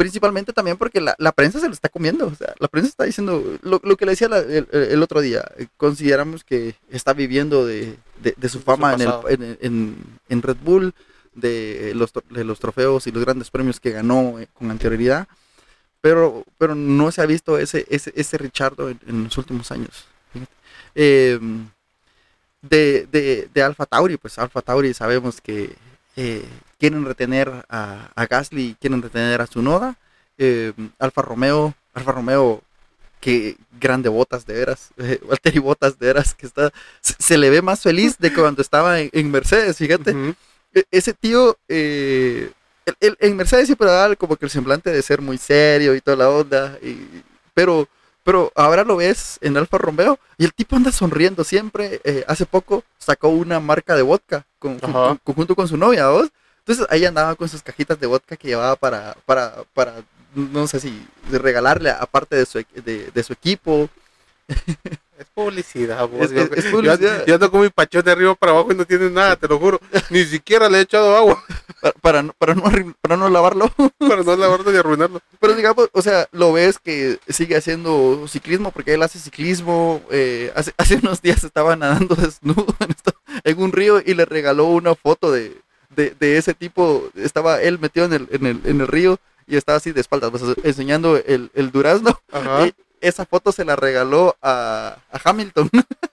principalmente 0.03 0.53
también 0.53 0.77
porque 0.77 1.01
la, 1.01 1.15
la 1.19 1.31
prensa 1.31 1.61
se 1.61 1.69
lo 1.69 1.73
está 1.73 1.89
comiendo. 1.89 2.27
O 2.27 2.35
sea, 2.35 2.53
la 2.59 2.67
prensa 2.69 2.89
está 2.89 3.05
diciendo 3.05 3.59
lo, 3.63 3.81
lo 3.85 3.97
que 3.97 4.05
le 4.05 4.13
decía 4.13 4.29
la- 4.29 4.41
el, 4.41 4.67
el 4.73 5.03
otro 5.03 5.21
día. 5.21 5.45
eh, 5.59 5.69
Consideramos 5.77 6.43
que 6.43 6.75
está 6.91 7.13
viviendo 7.13 7.65
de, 7.65 7.97
de- 8.21 8.35
de 8.37 8.49
su 8.49 8.59
Su 8.59 8.65
fama 8.65 8.95
en, 8.95 9.01
el, 9.03 9.13
en, 9.29 9.59
en- 9.61 9.97
en 10.29 10.43
Red 10.43 10.57
Bull, 10.65 10.93
de 11.35 11.93
los, 11.95 12.13
tro- 12.13 12.25
de 12.31 12.43
los 12.45 12.59
trofeos 12.59 13.07
y 13.07 13.13
los 13.13 13.25
grandes 13.25 13.49
premios 13.51 13.79
que 13.79 13.93
ganó 13.93 14.39
eh, 14.41 14.49
con 14.53 14.71
anterioridad. 14.71 15.29
Pero, 16.01 16.45
pero 16.59 16.75
no 16.75 17.13
se 17.13 17.23
ha 17.23 17.27
visto 17.27 17.59
ese, 17.59 17.87
ese, 17.89 18.13
ese 18.17 18.37
Richardo 18.39 18.91
en, 18.91 18.99
los 19.25 19.39
últimos 19.39 19.71
años. 19.71 20.05
Eh, 20.97 21.39
de, 22.61 23.07
de, 23.11 23.49
de 23.55 23.63
Alfa 23.63 23.87
Tauri, 23.87 24.17
pues 24.17 24.37
Alfa 24.39 24.63
Tauri 24.63 24.95
sabemos 24.95 25.41
que 25.41 25.75
eh, 26.17 26.45
quieren 26.79 27.05
retener 27.05 27.65
a, 27.69 28.11
a 28.15 28.27
Gasly, 28.27 28.77
quieren 28.81 29.03
retener 29.03 29.41
a 29.41 29.47
Tsunoda. 29.47 29.97
Eh, 30.39 30.73
Alfa 30.99 31.23
Romeo, 31.23 31.75
Alfa 31.95 32.13
Romeo, 32.13 32.63
que 33.21 33.57
grande 33.81 34.09
botas 34.09 34.47
de 34.47 34.55
veras, 34.55 34.91
eh, 34.99 35.21
Valtteri 35.29 35.59
Botas 35.61 35.99
de 35.99 36.07
veras, 36.07 36.35
que 36.35 36.47
está, 36.47 36.73
se, 37.01 37.15
se 37.19 37.39
le 37.39 37.51
ve 37.51 37.63
más 37.63 37.81
feliz 37.81 38.19
de 38.19 38.33
cuando 38.33 38.63
estaba 38.63 38.99
en, 39.01 39.11
en 39.13 39.31
Mercedes, 39.31 39.77
fíjate. 39.77 40.13
E- 40.75 40.85
ese 40.91 41.13
tío, 41.15 41.57
eh, 41.69 42.51
el- 42.87 42.97
el- 43.01 43.17
en 43.21 43.37
Mercedes 43.37 43.67
siempre 43.67 43.87
daba 43.87 44.17
como 44.17 44.37
que 44.37 44.47
el 44.47 44.51
semblante 44.51 44.91
de 44.91 45.03
ser 45.03 45.21
muy 45.21 45.39
serio 45.39 45.95
y 45.95 46.01
toda 46.01 46.17
la 46.17 46.31
onda, 46.31 46.79
y- 46.83 47.23
pero, 47.55 47.87
pero 48.25 48.53
ahora 48.55 48.85
lo 48.85 48.97
ves 48.97 49.39
en 49.41 49.57
Alfa 49.57 49.79
Romeo 49.79 50.19
y 50.39 50.45
el 50.45 50.53
tipo 50.55 50.77
anda 50.77 50.93
sonriendo 50.93 51.45
siempre. 51.45 52.01
eh, 52.05 52.25
hace 52.29 52.47
poco 52.47 52.85
sacó 52.99 53.29
una 53.29 53.61
marca 53.61 53.95
de 53.97 54.03
vodka 54.03 54.47
con, 54.59 54.79
con- 54.79 55.19
junto 55.35 55.55
con 55.55 55.69
su 55.69 55.77
novia, 55.77 56.09
¿vos? 56.09 56.29
Entonces 56.61 56.87
ahí 56.91 57.05
andaba 57.05 57.35
con 57.35 57.49
sus 57.49 57.63
cajitas 57.63 57.99
de 57.99 58.07
vodka 58.07 58.37
que 58.37 58.49
llevaba 58.49 58.77
para, 58.77 59.17
para, 59.27 59.65
para 59.75 59.95
no 60.35 60.67
sé 60.67 60.79
si 60.81 61.07
de 61.31 61.39
regalarle 61.39 61.91
aparte 61.91 62.37
de 62.37 62.47
su, 62.47 62.65
de, 62.85 63.11
de 63.13 63.23
su 63.23 63.33
equipo. 63.33 63.89
Es 65.19 65.27
publicidad, 65.35 66.09
vos. 66.09 66.23
Es- 66.23 66.33
Yo- 66.33 66.41
es- 66.43 66.51
es 66.59 66.65
yo- 66.65 66.71
publicidad. 66.73 67.27
Yo, 67.27 67.35
ando 67.35 67.49
con 67.51 67.61
mi 67.61 67.69
pachón 67.69 68.03
de 68.05 68.11
arriba 68.11 68.35
para 68.35 68.53
abajo 68.53 68.73
y 68.73 68.75
no 68.75 68.85
tiene 68.85 69.09
nada, 69.09 69.37
te 69.37 69.47
lo 69.47 69.57
juro. 69.59 69.81
Ni 70.11 70.25
siquiera 70.25 70.69
le 70.69 70.79
he 70.79 70.81
echado 70.81 71.17
agua 71.17 71.45
Para, 71.83 71.93
para, 72.01 72.23
no- 72.23 72.33
para, 72.39 72.55
no, 72.55 72.63
arruin- 72.63 72.95
para 73.01 73.17
no 73.17 73.29
lavarlo. 73.29 73.69
para 73.99 74.23
no 74.23 74.37
lavarlo 74.37 74.71
ni 74.73 74.79
arruinarlo. 74.79 75.21
Pero 75.41 75.55
digamos, 75.55 75.89
o 75.93 76.01
sea, 76.01 76.29
lo 76.33 76.53
ves 76.53 76.79
que 76.79 77.19
sigue 77.29 77.57
haciendo 77.57 78.25
ciclismo 78.29 78.71
porque 78.71 78.95
él 78.95 79.03
hace 79.03 79.19
ciclismo. 79.19 80.01
eh, 80.11 80.53
hace, 80.55 80.73
hace 80.79 80.97
unos 80.97 81.21
días 81.21 81.43
estaba 81.45 81.77
nadando 81.77 82.15
desnudo 82.15 82.75
en, 82.81 82.91
esto- 82.93 83.15
en 83.45 83.61
un 83.63 83.73
río 83.73 84.01
y 84.05 84.15
le 84.15 84.25
regaló 84.25 84.67
una 84.67 84.95
foto 84.95 85.31
de, 85.33 85.61
de, 85.97 86.15
de 86.19 86.39
ese 86.39 86.55
tipo. 86.55 87.09
Estaba 87.17 87.61
él 87.61 87.79
metido 87.81 88.07
en 88.07 88.13
el, 88.13 88.29
en 88.31 88.47
el, 88.47 88.61
en 88.65 88.81
el 88.81 88.87
río 88.89 89.19
y 89.49 89.57
estaba 89.57 89.79
así 89.79 89.91
de 89.93 90.01
espaldas, 90.01 90.31
pues, 90.31 90.43
enseñando 90.63 91.17
el, 91.17 91.51
el 91.55 91.73
durazno. 91.73 92.19
Ajá. 92.31 92.67
Y 92.69 92.75
esa 93.01 93.27
foto 93.27 93.51
se 93.51 93.65
la 93.65 93.75
regaló 93.75 94.37
a, 94.41 94.99
a 95.11 95.21
Hamilton. 95.25 95.69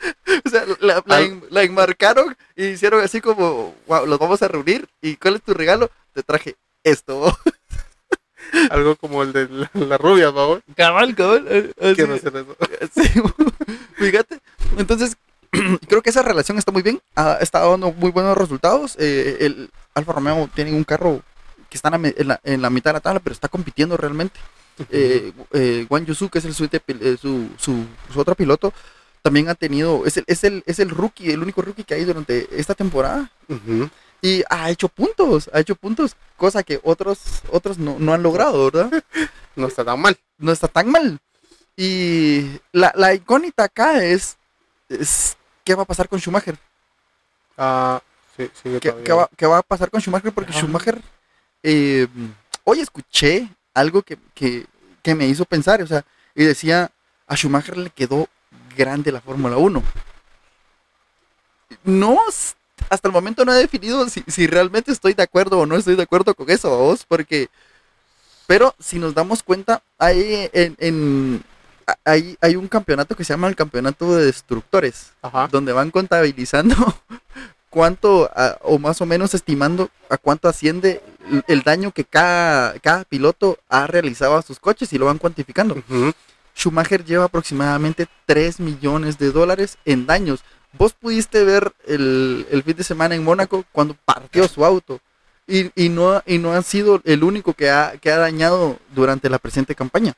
o 0.44 0.48
sea, 0.48 0.64
la, 0.80 1.02
la 1.06 1.20
en- 1.20 1.44
la 1.50 1.62
enmarcaron 1.62 2.36
y 2.56 2.66
hicieron 2.66 3.02
así 3.02 3.20
como, 3.20 3.74
wow, 3.86 4.06
los 4.06 4.18
vamos 4.18 4.42
a 4.42 4.48
reunir. 4.48 4.88
¿Y 5.02 5.16
cuál 5.16 5.36
es 5.36 5.42
tu 5.42 5.54
regalo? 5.54 5.90
Te 6.14 6.22
traje 6.22 6.56
esto. 6.84 7.36
Algo 8.70 8.96
como 8.96 9.22
el 9.22 9.32
de 9.32 9.48
la, 9.48 9.70
la 9.74 9.98
rubia, 9.98 10.32
¿no? 10.32 10.60
Cabal, 10.74 11.14
cabal. 11.14 11.72
Quiero 11.94 12.14
hacer 12.14 12.36
eso. 12.36 12.56
Sí, 12.94 13.08
fíjate. 13.96 14.40
Entonces, 14.78 15.16
creo 15.88 16.02
que 16.02 16.10
esa 16.10 16.22
relación 16.22 16.58
está 16.58 16.72
muy 16.72 16.82
bien. 16.82 17.00
Ha 17.14 17.34
estado 17.34 17.70
dando 17.70 17.92
muy 17.92 18.10
buenos 18.10 18.36
resultados. 18.36 18.96
Eh, 18.98 19.36
el 19.40 19.70
Alfa 19.94 20.12
Romeo 20.12 20.48
tiene 20.54 20.72
un 20.72 20.84
carro 20.84 21.22
que 21.68 21.76
está 21.76 21.88
en 21.94 22.28
la, 22.28 22.40
en 22.42 22.62
la- 22.62 22.70
mitad 22.70 22.90
de 22.90 22.94
la 22.94 23.00
tabla, 23.00 23.20
pero 23.20 23.34
está 23.34 23.48
compitiendo 23.48 23.96
realmente. 23.96 24.40
Eh, 24.90 25.32
eh, 25.52 25.86
Yusu, 26.06 26.28
que 26.30 26.38
es 26.38 26.44
el 26.46 26.54
suite 26.54 26.80
eh, 26.88 27.16
su, 27.20 27.50
su, 27.58 27.84
su 28.12 28.18
otro 28.18 28.34
piloto, 28.34 28.72
también 29.22 29.48
ha 29.48 29.54
tenido, 29.54 30.06
es 30.06 30.16
el, 30.16 30.24
es, 30.26 30.44
el, 30.44 30.62
es 30.66 30.78
el 30.78 30.90
rookie, 30.90 31.30
el 31.30 31.42
único 31.42 31.62
rookie 31.62 31.84
que 31.84 31.94
hay 31.94 32.04
durante 32.04 32.48
esta 32.58 32.74
temporada. 32.74 33.30
Y 34.22 34.42
ha 34.50 34.70
hecho 34.70 34.88
puntos, 34.88 35.50
ha 35.52 35.60
hecho 35.60 35.74
puntos, 35.74 36.14
cosa 36.36 36.62
que 36.62 36.78
otros, 36.82 37.18
otros 37.50 37.78
no, 37.78 37.96
no 37.98 38.12
han 38.12 38.22
logrado, 38.22 38.70
¿verdad? 38.70 39.02
No 39.56 39.66
está 39.66 39.84
tan 39.84 40.00
mal. 40.00 40.16
no 40.38 40.52
está 40.52 40.68
tan 40.68 40.90
mal. 40.90 41.18
Y 41.76 42.46
la, 42.72 42.92
la 42.96 43.14
incógnita 43.14 43.64
acá 43.64 44.02
es, 44.04 44.36
es 44.88 45.36
qué 45.64 45.74
va 45.74 45.82
a 45.82 45.86
pasar 45.86 46.08
con 46.08 46.18
Schumacher. 46.20 46.56
Ah, 47.56 48.00
sí, 48.36 48.48
sigue 48.62 48.80
¿Qué, 48.80 49.12
va, 49.12 49.28
qué 49.36 49.46
va 49.46 49.58
a 49.58 49.62
pasar 49.62 49.90
con 49.90 50.00
Schumacher? 50.00 50.32
Porque 50.32 50.50
Ajá. 50.52 50.60
Schumacher, 50.60 51.00
eh, 51.62 52.06
hoy 52.64 52.80
escuché 52.80 53.48
algo 53.74 54.02
que, 54.02 54.18
que- 54.34 54.66
que 55.02 55.14
me 55.14 55.26
hizo 55.26 55.44
pensar, 55.46 55.80
o 55.82 55.86
sea, 55.86 56.04
y 56.34 56.44
decía, 56.44 56.90
a 57.26 57.34
Schumacher 57.36 57.76
le 57.78 57.90
quedó 57.90 58.28
grande 58.76 59.12
la 59.12 59.20
Fórmula 59.20 59.56
1. 59.56 59.82
No, 61.84 62.18
hasta 62.88 63.08
el 63.08 63.12
momento 63.12 63.44
no 63.44 63.52
he 63.52 63.58
definido 63.58 64.08
si, 64.08 64.22
si 64.26 64.46
realmente 64.46 64.90
estoy 64.92 65.14
de 65.14 65.22
acuerdo 65.22 65.58
o 65.58 65.66
no 65.66 65.76
estoy 65.76 65.94
de 65.96 66.02
acuerdo 66.02 66.34
con 66.34 66.50
eso, 66.50 66.76
vos, 66.76 67.04
porque, 67.06 67.48
pero 68.46 68.74
si 68.78 68.98
nos 68.98 69.14
damos 69.14 69.42
cuenta, 69.42 69.82
hay, 69.98 70.48
en, 70.52 70.76
en- 70.80 71.44
hay, 72.04 72.36
hay 72.40 72.56
un 72.56 72.68
campeonato 72.68 73.16
que 73.16 73.24
se 73.24 73.32
llama 73.32 73.48
el 73.48 73.56
Campeonato 73.56 74.14
de 74.16 74.26
Destructores 74.26 75.12
Ajá. 75.22 75.48
donde 75.50 75.72
van 75.72 75.90
contabilizando 75.90 76.74
cuánto 77.70 78.30
a- 78.34 78.58
o 78.62 78.78
más 78.78 79.00
o 79.00 79.06
menos 79.06 79.34
estimando 79.34 79.90
a 80.08 80.16
cuánto 80.16 80.48
asciende 80.48 81.02
el, 81.30 81.44
el 81.48 81.62
daño 81.62 81.90
que 81.92 82.04
cada, 82.04 82.78
cada 82.80 83.04
piloto 83.04 83.58
ha 83.68 83.86
realizado 83.86 84.36
a 84.36 84.42
sus 84.42 84.58
coches 84.60 84.92
y 84.92 84.98
lo 84.98 85.06
van 85.06 85.18
cuantificando. 85.18 85.82
Schumacher 86.56 87.04
lleva 87.04 87.24
aproximadamente 87.24 88.06
3 88.26 88.60
millones 88.60 89.18
de 89.18 89.30
dólares 89.32 89.78
en 89.84 90.06
daños. 90.06 90.40
Vos 90.72 90.92
pudiste 90.92 91.44
ver 91.44 91.72
el, 91.86 92.46
el 92.50 92.62
fin 92.62 92.76
de 92.76 92.84
semana 92.84 93.14
en 93.14 93.24
Mónaco 93.24 93.64
cuando 93.72 93.94
partió 94.04 94.46
su 94.46 94.64
auto 94.64 95.00
y, 95.46 95.70
y 95.74 95.88
no, 95.88 96.22
y 96.26 96.38
no 96.38 96.52
ha 96.52 96.62
sido 96.62 97.00
el 97.04 97.24
único 97.24 97.54
que 97.54 97.70
ha, 97.70 97.94
que 98.00 98.10
ha 98.12 98.18
dañado 98.18 98.78
durante 98.94 99.28
la 99.28 99.38
presente 99.38 99.74
campaña. 99.74 100.14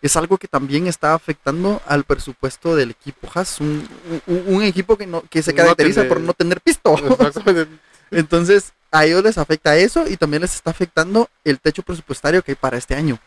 Es 0.00 0.16
algo 0.16 0.36
que 0.38 0.48
también 0.48 0.88
está 0.88 1.14
afectando 1.14 1.80
al 1.86 2.02
presupuesto 2.02 2.74
del 2.74 2.90
equipo 2.90 3.28
Haas, 3.32 3.60
un, 3.60 3.88
un- 4.26 4.44
un 4.56 4.62
equipo 4.64 4.96
que, 4.98 5.06
no, 5.06 5.22
que 5.30 5.42
se 5.42 5.52
No 5.52 5.58
caracteriza 5.58 6.08
por 6.08 6.20
no 6.20 6.32
tener 6.34 6.60
pisto. 6.60 6.96
Entonces, 8.10 8.72
a 8.90 9.04
ellos 9.06 9.22
les 9.22 9.38
afecta 9.38 9.76
eso 9.76 10.08
y 10.08 10.16
también 10.16 10.42
les 10.42 10.54
está 10.56 10.70
afectando 10.70 11.28
el 11.44 11.60
techo 11.60 11.82
presupuestario 11.82 12.42
que 12.42 12.52
hay 12.52 12.56
para 12.56 12.76
este 12.76 12.96
año. 12.96 13.18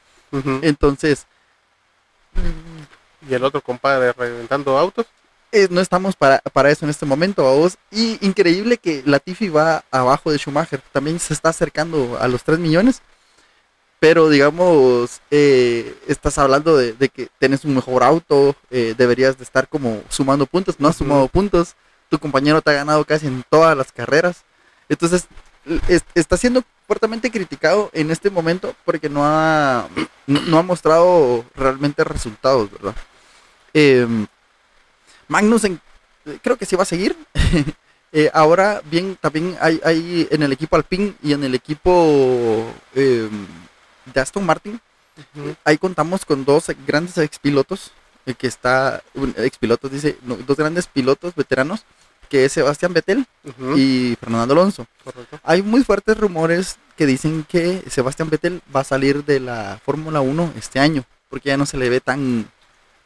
Entonces, 0.61 1.25
Y 3.29 3.33
el 3.33 3.43
otro 3.43 3.61
compadre 3.61 4.13
reventando 4.13 4.77
autos. 4.77 5.05
eh, 5.51 5.67
no 5.71 5.79
estamos 5.81 6.15
para, 6.15 6.39
para 6.53 6.69
eso 6.69 6.85
en 6.85 6.89
este 6.91 7.05
momento, 7.05 7.47
a 7.47 7.53
vos. 7.53 7.77
Y 7.91 8.17
increíble 8.25 8.77
que 8.77 9.03
Latifi 9.05 9.49
va 9.49 9.83
abajo 9.91 10.31
de 10.31 10.37
Schumacher. 10.37 10.81
También 10.91 11.19
se 11.19 11.33
está 11.33 11.49
acercando 11.49 12.17
a 12.19 12.27
los 12.27 12.43
3 12.43 12.59
millones. 12.59 13.01
Pero 13.99 14.29
digamos, 14.29 15.21
eh, 15.31 15.95
estás 16.07 16.37
hablando 16.37 16.75
de, 16.77 16.93
de 16.93 17.09
que 17.09 17.29
tienes 17.39 17.63
un 17.65 17.73
mejor 17.75 18.03
auto, 18.03 18.55
eh, 18.69 18.93
deberías 18.97 19.37
de 19.37 19.43
estar 19.43 19.67
como 19.67 20.03
sumando 20.09 20.45
puntos, 20.45 20.75
no 20.79 20.89
has 20.89 20.97
sumado 20.97 21.27
puntos, 21.29 21.75
tu 22.09 22.19
compañero 22.19 22.61
te 22.61 22.71
ha 22.71 22.73
ganado 22.73 23.03
casi 23.05 23.25
en 23.27 23.43
todas 23.49 23.75
las 23.75 23.91
carreras. 23.93 24.43
Entonces, 24.89 25.23
es- 25.23 25.27
está 26.13 26.37
siendo 26.37 26.63
fuertemente 26.87 27.31
criticado 27.31 27.89
en 27.93 28.11
este 28.11 28.29
momento 28.29 28.75
porque 28.85 29.09
no 29.09 29.21
ha, 29.25 29.87
no, 30.27 30.57
ha 30.57 30.63
mostrado 30.63 31.45
realmente 31.55 32.03
resultados, 32.03 32.71
¿verdad? 32.71 32.95
Em, 33.73 34.27
Magnussen, 35.27 35.81
eh, 36.25 36.39
creo 36.41 36.57
que 36.57 36.65
sí 36.65 36.75
va 36.75 36.83
a 36.83 36.87
seguir. 36.87 37.15
Eh, 38.17 38.31
ahora 38.33 38.81
bien, 38.85 39.17
también 39.19 39.57
hay, 39.59 39.81
hay 39.83 40.25
en 40.31 40.41
el 40.41 40.53
equipo 40.53 40.77
Alpine 40.77 41.15
y 41.21 41.33
en 41.33 41.43
el 41.43 41.53
equipo 41.53 42.65
eh, 42.93 43.29
de 44.05 44.21
Aston 44.21 44.45
Martin, 44.45 44.79
ahí 45.65 45.77
contamos 45.77 46.23
con 46.23 46.45
dos 46.45 46.67
grandes 46.87 47.17
expilotos, 47.17 47.91
eh, 48.25 48.33
que 48.33 48.47
está, 48.47 49.03
expilotos 49.37 49.91
dice, 49.91 50.17
no, 50.21 50.35
dos 50.37 50.57
grandes 50.57 50.87
pilotos 50.87 51.35
veteranos, 51.35 51.83
que 52.35 52.43
es 52.43 52.51
Sebastián 52.51 52.91
Vettel 52.93 53.25
y 53.77 54.17
Fernando 54.19 54.53
Alonso. 54.53 54.85
Correcto. 55.05 55.39
Hay 55.43 55.61
muy 55.61 55.85
fuertes 55.85 56.17
rumores 56.17 56.75
que 56.97 57.05
dicen 57.05 57.45
que 57.47 57.81
Sebastián 57.89 58.29
Vettel 58.29 58.61
va 58.75 58.81
a 58.81 58.83
salir 58.83 59.23
de 59.23 59.39
la 59.39 59.79
Fórmula 59.85 60.19
1 60.19 60.51
este 60.57 60.79
año, 60.81 61.05
porque 61.29 61.47
ya 61.47 61.55
no 61.55 61.65
se 61.65 61.77
le 61.77 61.89
ve 61.89 62.01
tan, 62.01 62.45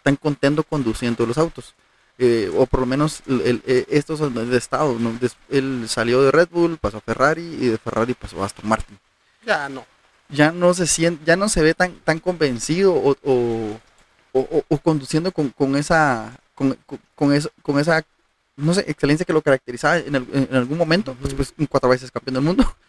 tan 0.01 0.15
contento 0.15 0.63
conduciendo 0.63 1.27
los 1.27 1.37
autos. 1.37 1.75
Eh, 2.17 2.51
o 2.57 2.65
por 2.65 2.79
lo 2.79 2.85
menos 2.87 3.21
el- 3.27 3.41
el- 3.41 3.63
eh, 3.67 3.85
estos 3.89 4.17
son 4.17 4.33
de 4.33 4.57
estado. 4.57 4.97
¿no? 4.97 5.13
Él 5.49 5.85
salió 5.87 6.23
de 6.23 6.31
Red 6.31 6.49
Bull, 6.51 6.77
pasó 6.79 6.97
a 6.97 7.01
Ferrari 7.01 7.43
y 7.43 7.67
de 7.67 7.77
Ferrari 7.77 8.15
pasó 8.15 8.41
a 8.41 8.47
Aston 8.47 8.67
Martin. 8.67 8.97
Ya 9.45 9.69
no. 9.69 9.85
Ya 10.29 10.51
no 10.51 10.73
se 10.73 10.87
siente, 10.87 11.23
ya 11.23 11.35
no 11.35 11.49
se 11.49 11.61
ve 11.61 11.75
tan, 11.75 11.93
tan 12.03 12.17
convencido 12.19 12.93
o, 12.95 13.15
o, 13.23 13.79
o- 14.69 14.77
conduciendo 14.79 15.31
con, 15.31 15.49
con 15.49 15.75
esa 15.75 16.35
con, 16.55 16.75
con- 16.87 16.99
con 17.15 17.31
eso, 17.33 17.51
con 17.61 17.79
esa 17.79 18.03
no 18.59 18.73
sé, 18.73 18.85
excelencia 18.87 19.25
que 19.25 19.33
lo 19.33 19.41
caracterizaba 19.41 19.97
en, 19.97 20.15
en 20.15 20.55
algún 20.55 20.77
momento, 20.77 21.15
pues, 21.21 21.33
pues, 21.33 21.53
cuatro 21.69 21.89
veces 21.89 22.11
campeón 22.11 22.35
del 22.35 22.43
mundo. 22.43 22.75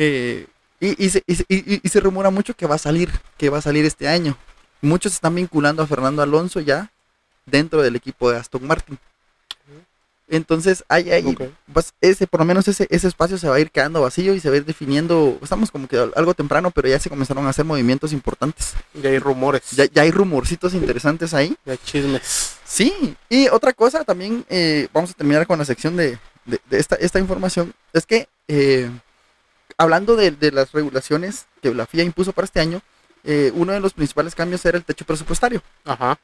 Eh, 0.00 0.46
y, 0.78 1.04
y 1.06 1.10
se, 1.10 1.24
y 1.26 1.80
y- 1.82 1.88
se 1.88 1.98
rumora 1.98 2.30
mucho 2.30 2.54
que 2.54 2.66
va 2.68 2.76
a 2.76 2.78
salir, 2.78 3.10
que 3.36 3.50
va 3.50 3.58
a 3.58 3.62
salir 3.62 3.84
este 3.84 4.06
año. 4.06 4.36
Muchos 4.80 5.12
están 5.14 5.34
vinculando 5.34 5.82
a 5.82 5.88
Fernando 5.88 6.22
Alonso 6.22 6.60
ya 6.60 6.92
dentro 7.46 7.82
del 7.82 7.96
equipo 7.96 8.30
de 8.30 8.36
Aston 8.38 8.64
Martin. 8.64 8.96
Entonces, 10.30 10.84
hay 10.88 11.10
ahí, 11.10 11.36
pues, 11.72 11.94
ese, 12.02 12.26
por 12.26 12.40
lo 12.40 12.44
menos 12.46 12.68
ese, 12.68 12.86
ese 12.90 13.08
espacio 13.08 13.38
se 13.38 13.48
va 13.48 13.56
a 13.56 13.60
ir 13.60 13.70
quedando 13.70 14.02
vacío 14.02 14.34
y 14.34 14.40
se 14.40 14.50
va 14.50 14.54
a 14.54 14.58
ir 14.58 14.64
definiendo. 14.66 15.38
Estamos 15.42 15.70
como 15.70 15.88
que 15.88 15.96
al- 15.96 16.12
algo 16.14 16.34
temprano, 16.34 16.70
pero 16.70 16.86
ya 16.86 17.00
se 17.00 17.08
comenzaron 17.08 17.46
a 17.46 17.50
hacer 17.50 17.64
movimientos 17.64 18.12
importantes. 18.12 18.74
Ya 18.94 19.08
hay 19.08 19.18
rumores. 19.18 19.62
Ya, 19.72 19.86
ya 19.86 20.02
hay 20.02 20.10
rumorcitos 20.10 20.74
interesantes 20.74 21.32
ahí. 21.34 21.56
Ya 21.64 21.72
hay 21.72 21.78
chismes. 21.84 22.57
Sí, 22.68 23.16
y 23.30 23.48
otra 23.48 23.72
cosa 23.72 24.04
también, 24.04 24.44
eh, 24.50 24.88
vamos 24.92 25.10
a 25.10 25.14
terminar 25.14 25.46
con 25.46 25.58
la 25.58 25.64
sección 25.64 25.96
de, 25.96 26.18
de- 26.44 26.60
de 26.68 26.78
esta, 26.78 26.96
esta 26.96 27.18
información, 27.18 27.72
es 27.94 28.04
que 28.04 28.28
eh, 28.46 28.90
hablando 29.78 30.16
de, 30.16 30.32
de 30.32 30.52
las 30.52 30.72
regulaciones 30.72 31.46
que 31.62 31.74
la 31.74 31.86
FIA 31.86 32.04
impuso 32.04 32.32
para 32.34 32.44
este 32.44 32.60
año, 32.60 32.82
eh, 33.24 33.50
uno 33.54 33.72
de 33.72 33.80
los 33.80 33.94
principales 33.94 34.34
cambios 34.34 34.64
era 34.66 34.76
el 34.76 34.84
techo 34.84 35.06
presupuestario, 35.06 35.62
Ajá. 35.86 36.18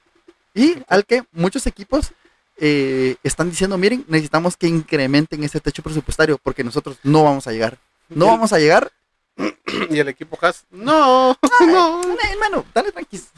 y 0.55 0.77
al 0.89 1.07
que 1.07 1.25
muchos 1.33 1.67
equipos 1.67 2.13
eh, 2.59 3.17
están 3.23 3.49
diciendo, 3.49 3.79
miren, 3.79 4.05
necesitamos 4.07 4.57
que 4.59 4.67
incrementen 4.69 5.43
ese 5.45 5.61
techo 5.61 5.83
presupuestario, 5.83 6.39
porque 6.43 6.63
nosotros 6.63 6.99
no 7.03 7.25
vamos 7.25 7.47
a 7.47 7.53
llegar. 7.53 7.79
No 8.11 8.27
vamos 8.27 8.53
a 8.53 8.59
llegar. 8.59 8.93
Y 9.91 9.99
el 9.99 10.09
equipo 10.09 10.39
Haas. 10.41 10.65
No, 10.71 11.37
no. 11.67 12.01
Hermano, 12.31 12.65
dale 12.73 12.93
tranquis. 12.93 13.29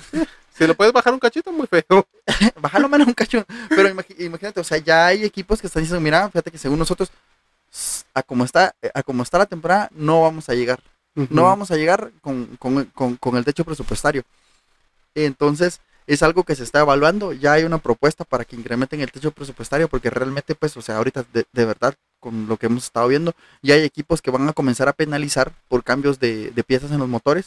Si 0.57 0.67
lo 0.67 0.75
puedes 0.75 0.93
bajar 0.93 1.13
un 1.13 1.19
cachito, 1.19 1.53
muy 1.53 1.67
feo. 1.67 2.07
Bájalo 2.61 2.89
menos 2.89 3.07
un 3.09 3.15
cacho. 3.15 3.45
Pero 3.69 3.89
imagínate, 4.19 4.61
o 4.61 4.65
sea, 4.65 4.79
ya 4.79 5.07
hay 5.07 5.25
equipos 5.25 5.61
que 5.61 5.67
están 5.67 5.83
diciendo, 5.83 6.01
mira, 6.01 6.29
fíjate 6.31 6.51
que 6.51 6.59
según 6.59 6.79
nosotros, 6.79 7.11
a 8.15 8.23
como 8.23 8.45
está, 8.45 8.75
eh, 8.81 8.91
a 8.95 9.03
como 9.03 9.23
está 9.23 9.39
la 9.39 9.47
temporada, 9.47 9.89
no 9.93 10.23
vamos 10.23 10.49
a 10.49 10.55
llegar. 10.55 10.81
No 11.31 11.45
vamos 11.45 11.71
a 11.71 11.77
llegar 11.77 12.11
con, 12.21 12.57
con- 12.59 12.85
con- 12.87 13.17
con 13.17 13.37
el 13.37 13.45
techo 13.45 13.65
presupuestario. 13.65 14.23
Entonces, 15.15 15.81
es 16.07 16.23
algo 16.23 16.45
que 16.45 16.55
se 16.55 16.63
está 16.63 16.81
evaluando. 16.81 17.33
Ya 17.33 17.53
hay 17.53 17.65
una 17.65 17.79
propuesta 17.79 18.25
para 18.25 18.45
que 18.45 18.57
incrementen 18.57 19.01
el 19.01 19.11
techo 19.11 19.31
presupuestario, 19.31 19.89
porque 19.89 20.11
realmente, 20.11 20.55
pues, 20.55 20.77
o 20.77 20.83
sea, 20.83 20.97
ahorita 20.99 21.25
de, 21.33 21.47
de 21.53 21.65
verdad, 21.65 21.95
con 22.21 22.47
lo 22.49 22.57
que 22.57 22.67
hemos 22.67 22.85
estado 22.85 23.09
viendo, 23.09 23.35
ya 23.63 23.75
hay 23.75 23.83
equipos 23.83 24.21
que 24.23 24.31
van 24.31 24.49
a 24.49 24.53
comenzar 24.53 24.89
a 24.89 24.93
penalizar 24.93 25.53
por 25.69 25.85
cambios 25.85 26.19
de, 26.21 26.51
de 26.51 26.65
piezas 26.65 26.91
en 26.93 26.99
los 26.99 27.09
motores. 27.09 27.47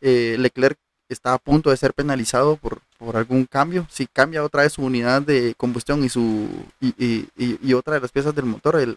Eh, 0.00 0.36
Leclerc 0.38 0.78
está 1.12 1.34
a 1.34 1.38
punto 1.38 1.70
de 1.70 1.76
ser 1.76 1.92
penalizado 1.94 2.56
por, 2.56 2.80
por 2.98 3.16
algún 3.16 3.44
cambio. 3.44 3.86
Si 3.90 4.06
cambia 4.06 4.44
otra 4.44 4.62
vez 4.62 4.72
su 4.74 4.82
unidad 4.82 5.22
de 5.22 5.54
combustión 5.56 6.04
y 6.04 6.08
su 6.08 6.48
y, 6.80 6.94
y- 6.98 7.58
y- 7.62 7.74
otra 7.74 7.94
de 7.94 8.00
las 8.00 8.12
piezas 8.12 8.34
del 8.34 8.44
motor, 8.46 8.76
el 8.76 8.96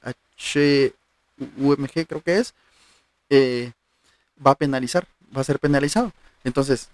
HUMG 1.57 2.05
creo 2.07 2.21
que 2.21 2.37
es, 2.37 2.53
eh, 3.29 3.71
va 4.45 4.51
a 4.51 4.55
penalizar, 4.55 5.07
va 5.35 5.41
a 5.41 5.45
ser 5.45 5.59
penalizado. 5.59 6.11
Entonces, 6.43 6.89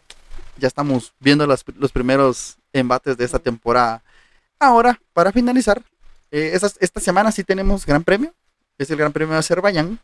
ya 0.57 0.67
estamos 0.67 1.13
viendo 1.19 1.45
las- 1.47 1.63
los 1.77 1.91
primeros 1.91 2.57
embates 2.73 3.17
de 3.17 3.25
esta 3.25 3.39
temporada. 3.39 4.01
Ahora, 4.59 4.99
para 5.13 5.31
finalizar, 5.31 5.81
eh, 6.31 6.57
esta 6.79 6.99
semana 6.99 7.31
sí 7.31 7.43
tenemos 7.43 7.85
Gran 7.85 8.03
Premio, 8.03 8.33
es 8.77 8.89
el 8.91 8.97
Gran 8.97 9.11
Premio 9.13 9.33
de 9.33 9.39
Azerbaiyán. 9.39 9.99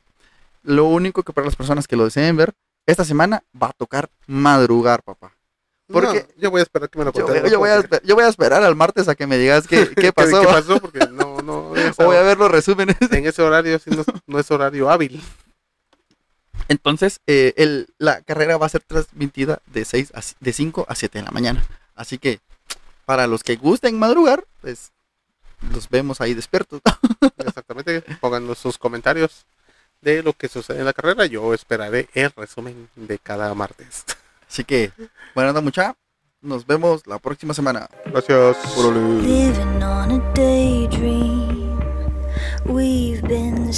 Lo 0.63 0.85
único 0.85 1.23
que 1.23 1.33
para 1.33 1.45
las 1.45 1.55
personas 1.55 1.87
que 1.87 1.95
lo 1.95 2.05
deseen 2.05 2.35
ver, 2.37 2.53
esta 2.85 3.03
semana 3.05 3.43
va 3.61 3.67
a 3.67 3.73
tocar 3.73 4.09
madrugar, 4.27 5.03
papá. 5.03 5.31
Porque- 5.87 6.25
No, 6.35 6.41
yo 6.41 6.51
voy 6.51 6.59
a 6.61 6.63
esperar 6.63 6.89
que 6.89 6.97
me 6.97 7.05
lo 7.05 7.13
Yo, 7.13 7.25
contes. 7.25 7.51
yo 7.51 7.59
voy 7.59 7.69
a, 7.69 7.79
esper- 7.79 8.01
yo 8.03 8.15
voy 8.15 8.23
a 8.23 8.27
esperar 8.27 8.63
al 8.63 8.75
martes 8.75 9.07
a 9.07 9.13
que 9.15 9.27
me 9.27 9.37
digas 9.37 9.67
qué, 9.67 9.87
qué 9.95 10.11
pasó. 10.11 10.41
¿Qué 10.41 10.47
pasó? 10.47 10.79
Porque 10.79 10.99
no, 11.11 11.41
no. 11.41 11.75
esa- 11.75 12.03
O 12.03 12.07
voy 12.07 12.17
a 12.17 12.21
ver 12.23 12.37
los 12.37 12.49
resúmenes. 12.49 12.97
En 13.11 13.25
ese 13.27 13.41
horario 13.43 13.77
sí 13.79 13.91
no, 13.91 14.03
no 14.25 14.39
es 14.39 14.49
horario 14.49 14.89
hábil. 14.89 15.21
Entonces, 16.67 17.19
eh, 17.27 17.53
el- 17.57 17.87
la 17.99 18.21
carrera 18.21 18.57
va 18.57 18.65
a 18.65 18.69
ser 18.69 18.81
transmitida 18.81 19.61
de, 19.67 19.85
6 19.85 20.11
a, 20.15 20.21
de 20.39 20.53
5 20.53 20.85
a 20.89 20.95
7 20.95 21.19
de 21.19 21.25
la 21.25 21.31
mañana. 21.31 21.63
Así 21.93 22.17
que, 22.17 22.39
para 23.05 23.27
los 23.27 23.43
que 23.43 23.55
gusten 23.55 23.99
madrugar, 23.99 24.43
pues 24.61 24.91
los 25.71 25.87
vemos 25.89 26.21
ahí 26.21 26.33
despiertos. 26.33 26.81
Exactamente. 27.37 28.01
Pónganos 28.19 28.57
sus 28.57 28.77
comentarios 28.79 29.45
de 30.05 30.23
lo 30.23 30.33
que 30.33 30.47
sucede 30.47 30.79
en 30.79 30.85
la 30.85 30.93
carrera. 30.93 31.25
Yo 31.25 31.53
esperaré 31.53 32.07
el 32.13 32.31
resumen 32.31 32.87
de 32.95 33.19
cada 33.19 33.53
martes. 33.53 34.05
Así 34.47 34.63
que, 34.63 34.91
bueno, 35.33 35.49
anda 35.49 35.59
mucha. 35.61 35.95
Nos 36.41 36.65
vemos 36.65 37.05
la 37.07 37.17
próxima 37.17 37.53
semana. 37.53 37.89
Gracias. 38.05 38.55
Living 38.77 39.81
on 39.83 40.11
a 40.11 40.33
daydream. 40.33 41.79
We've 42.65 43.21
been 43.27 43.71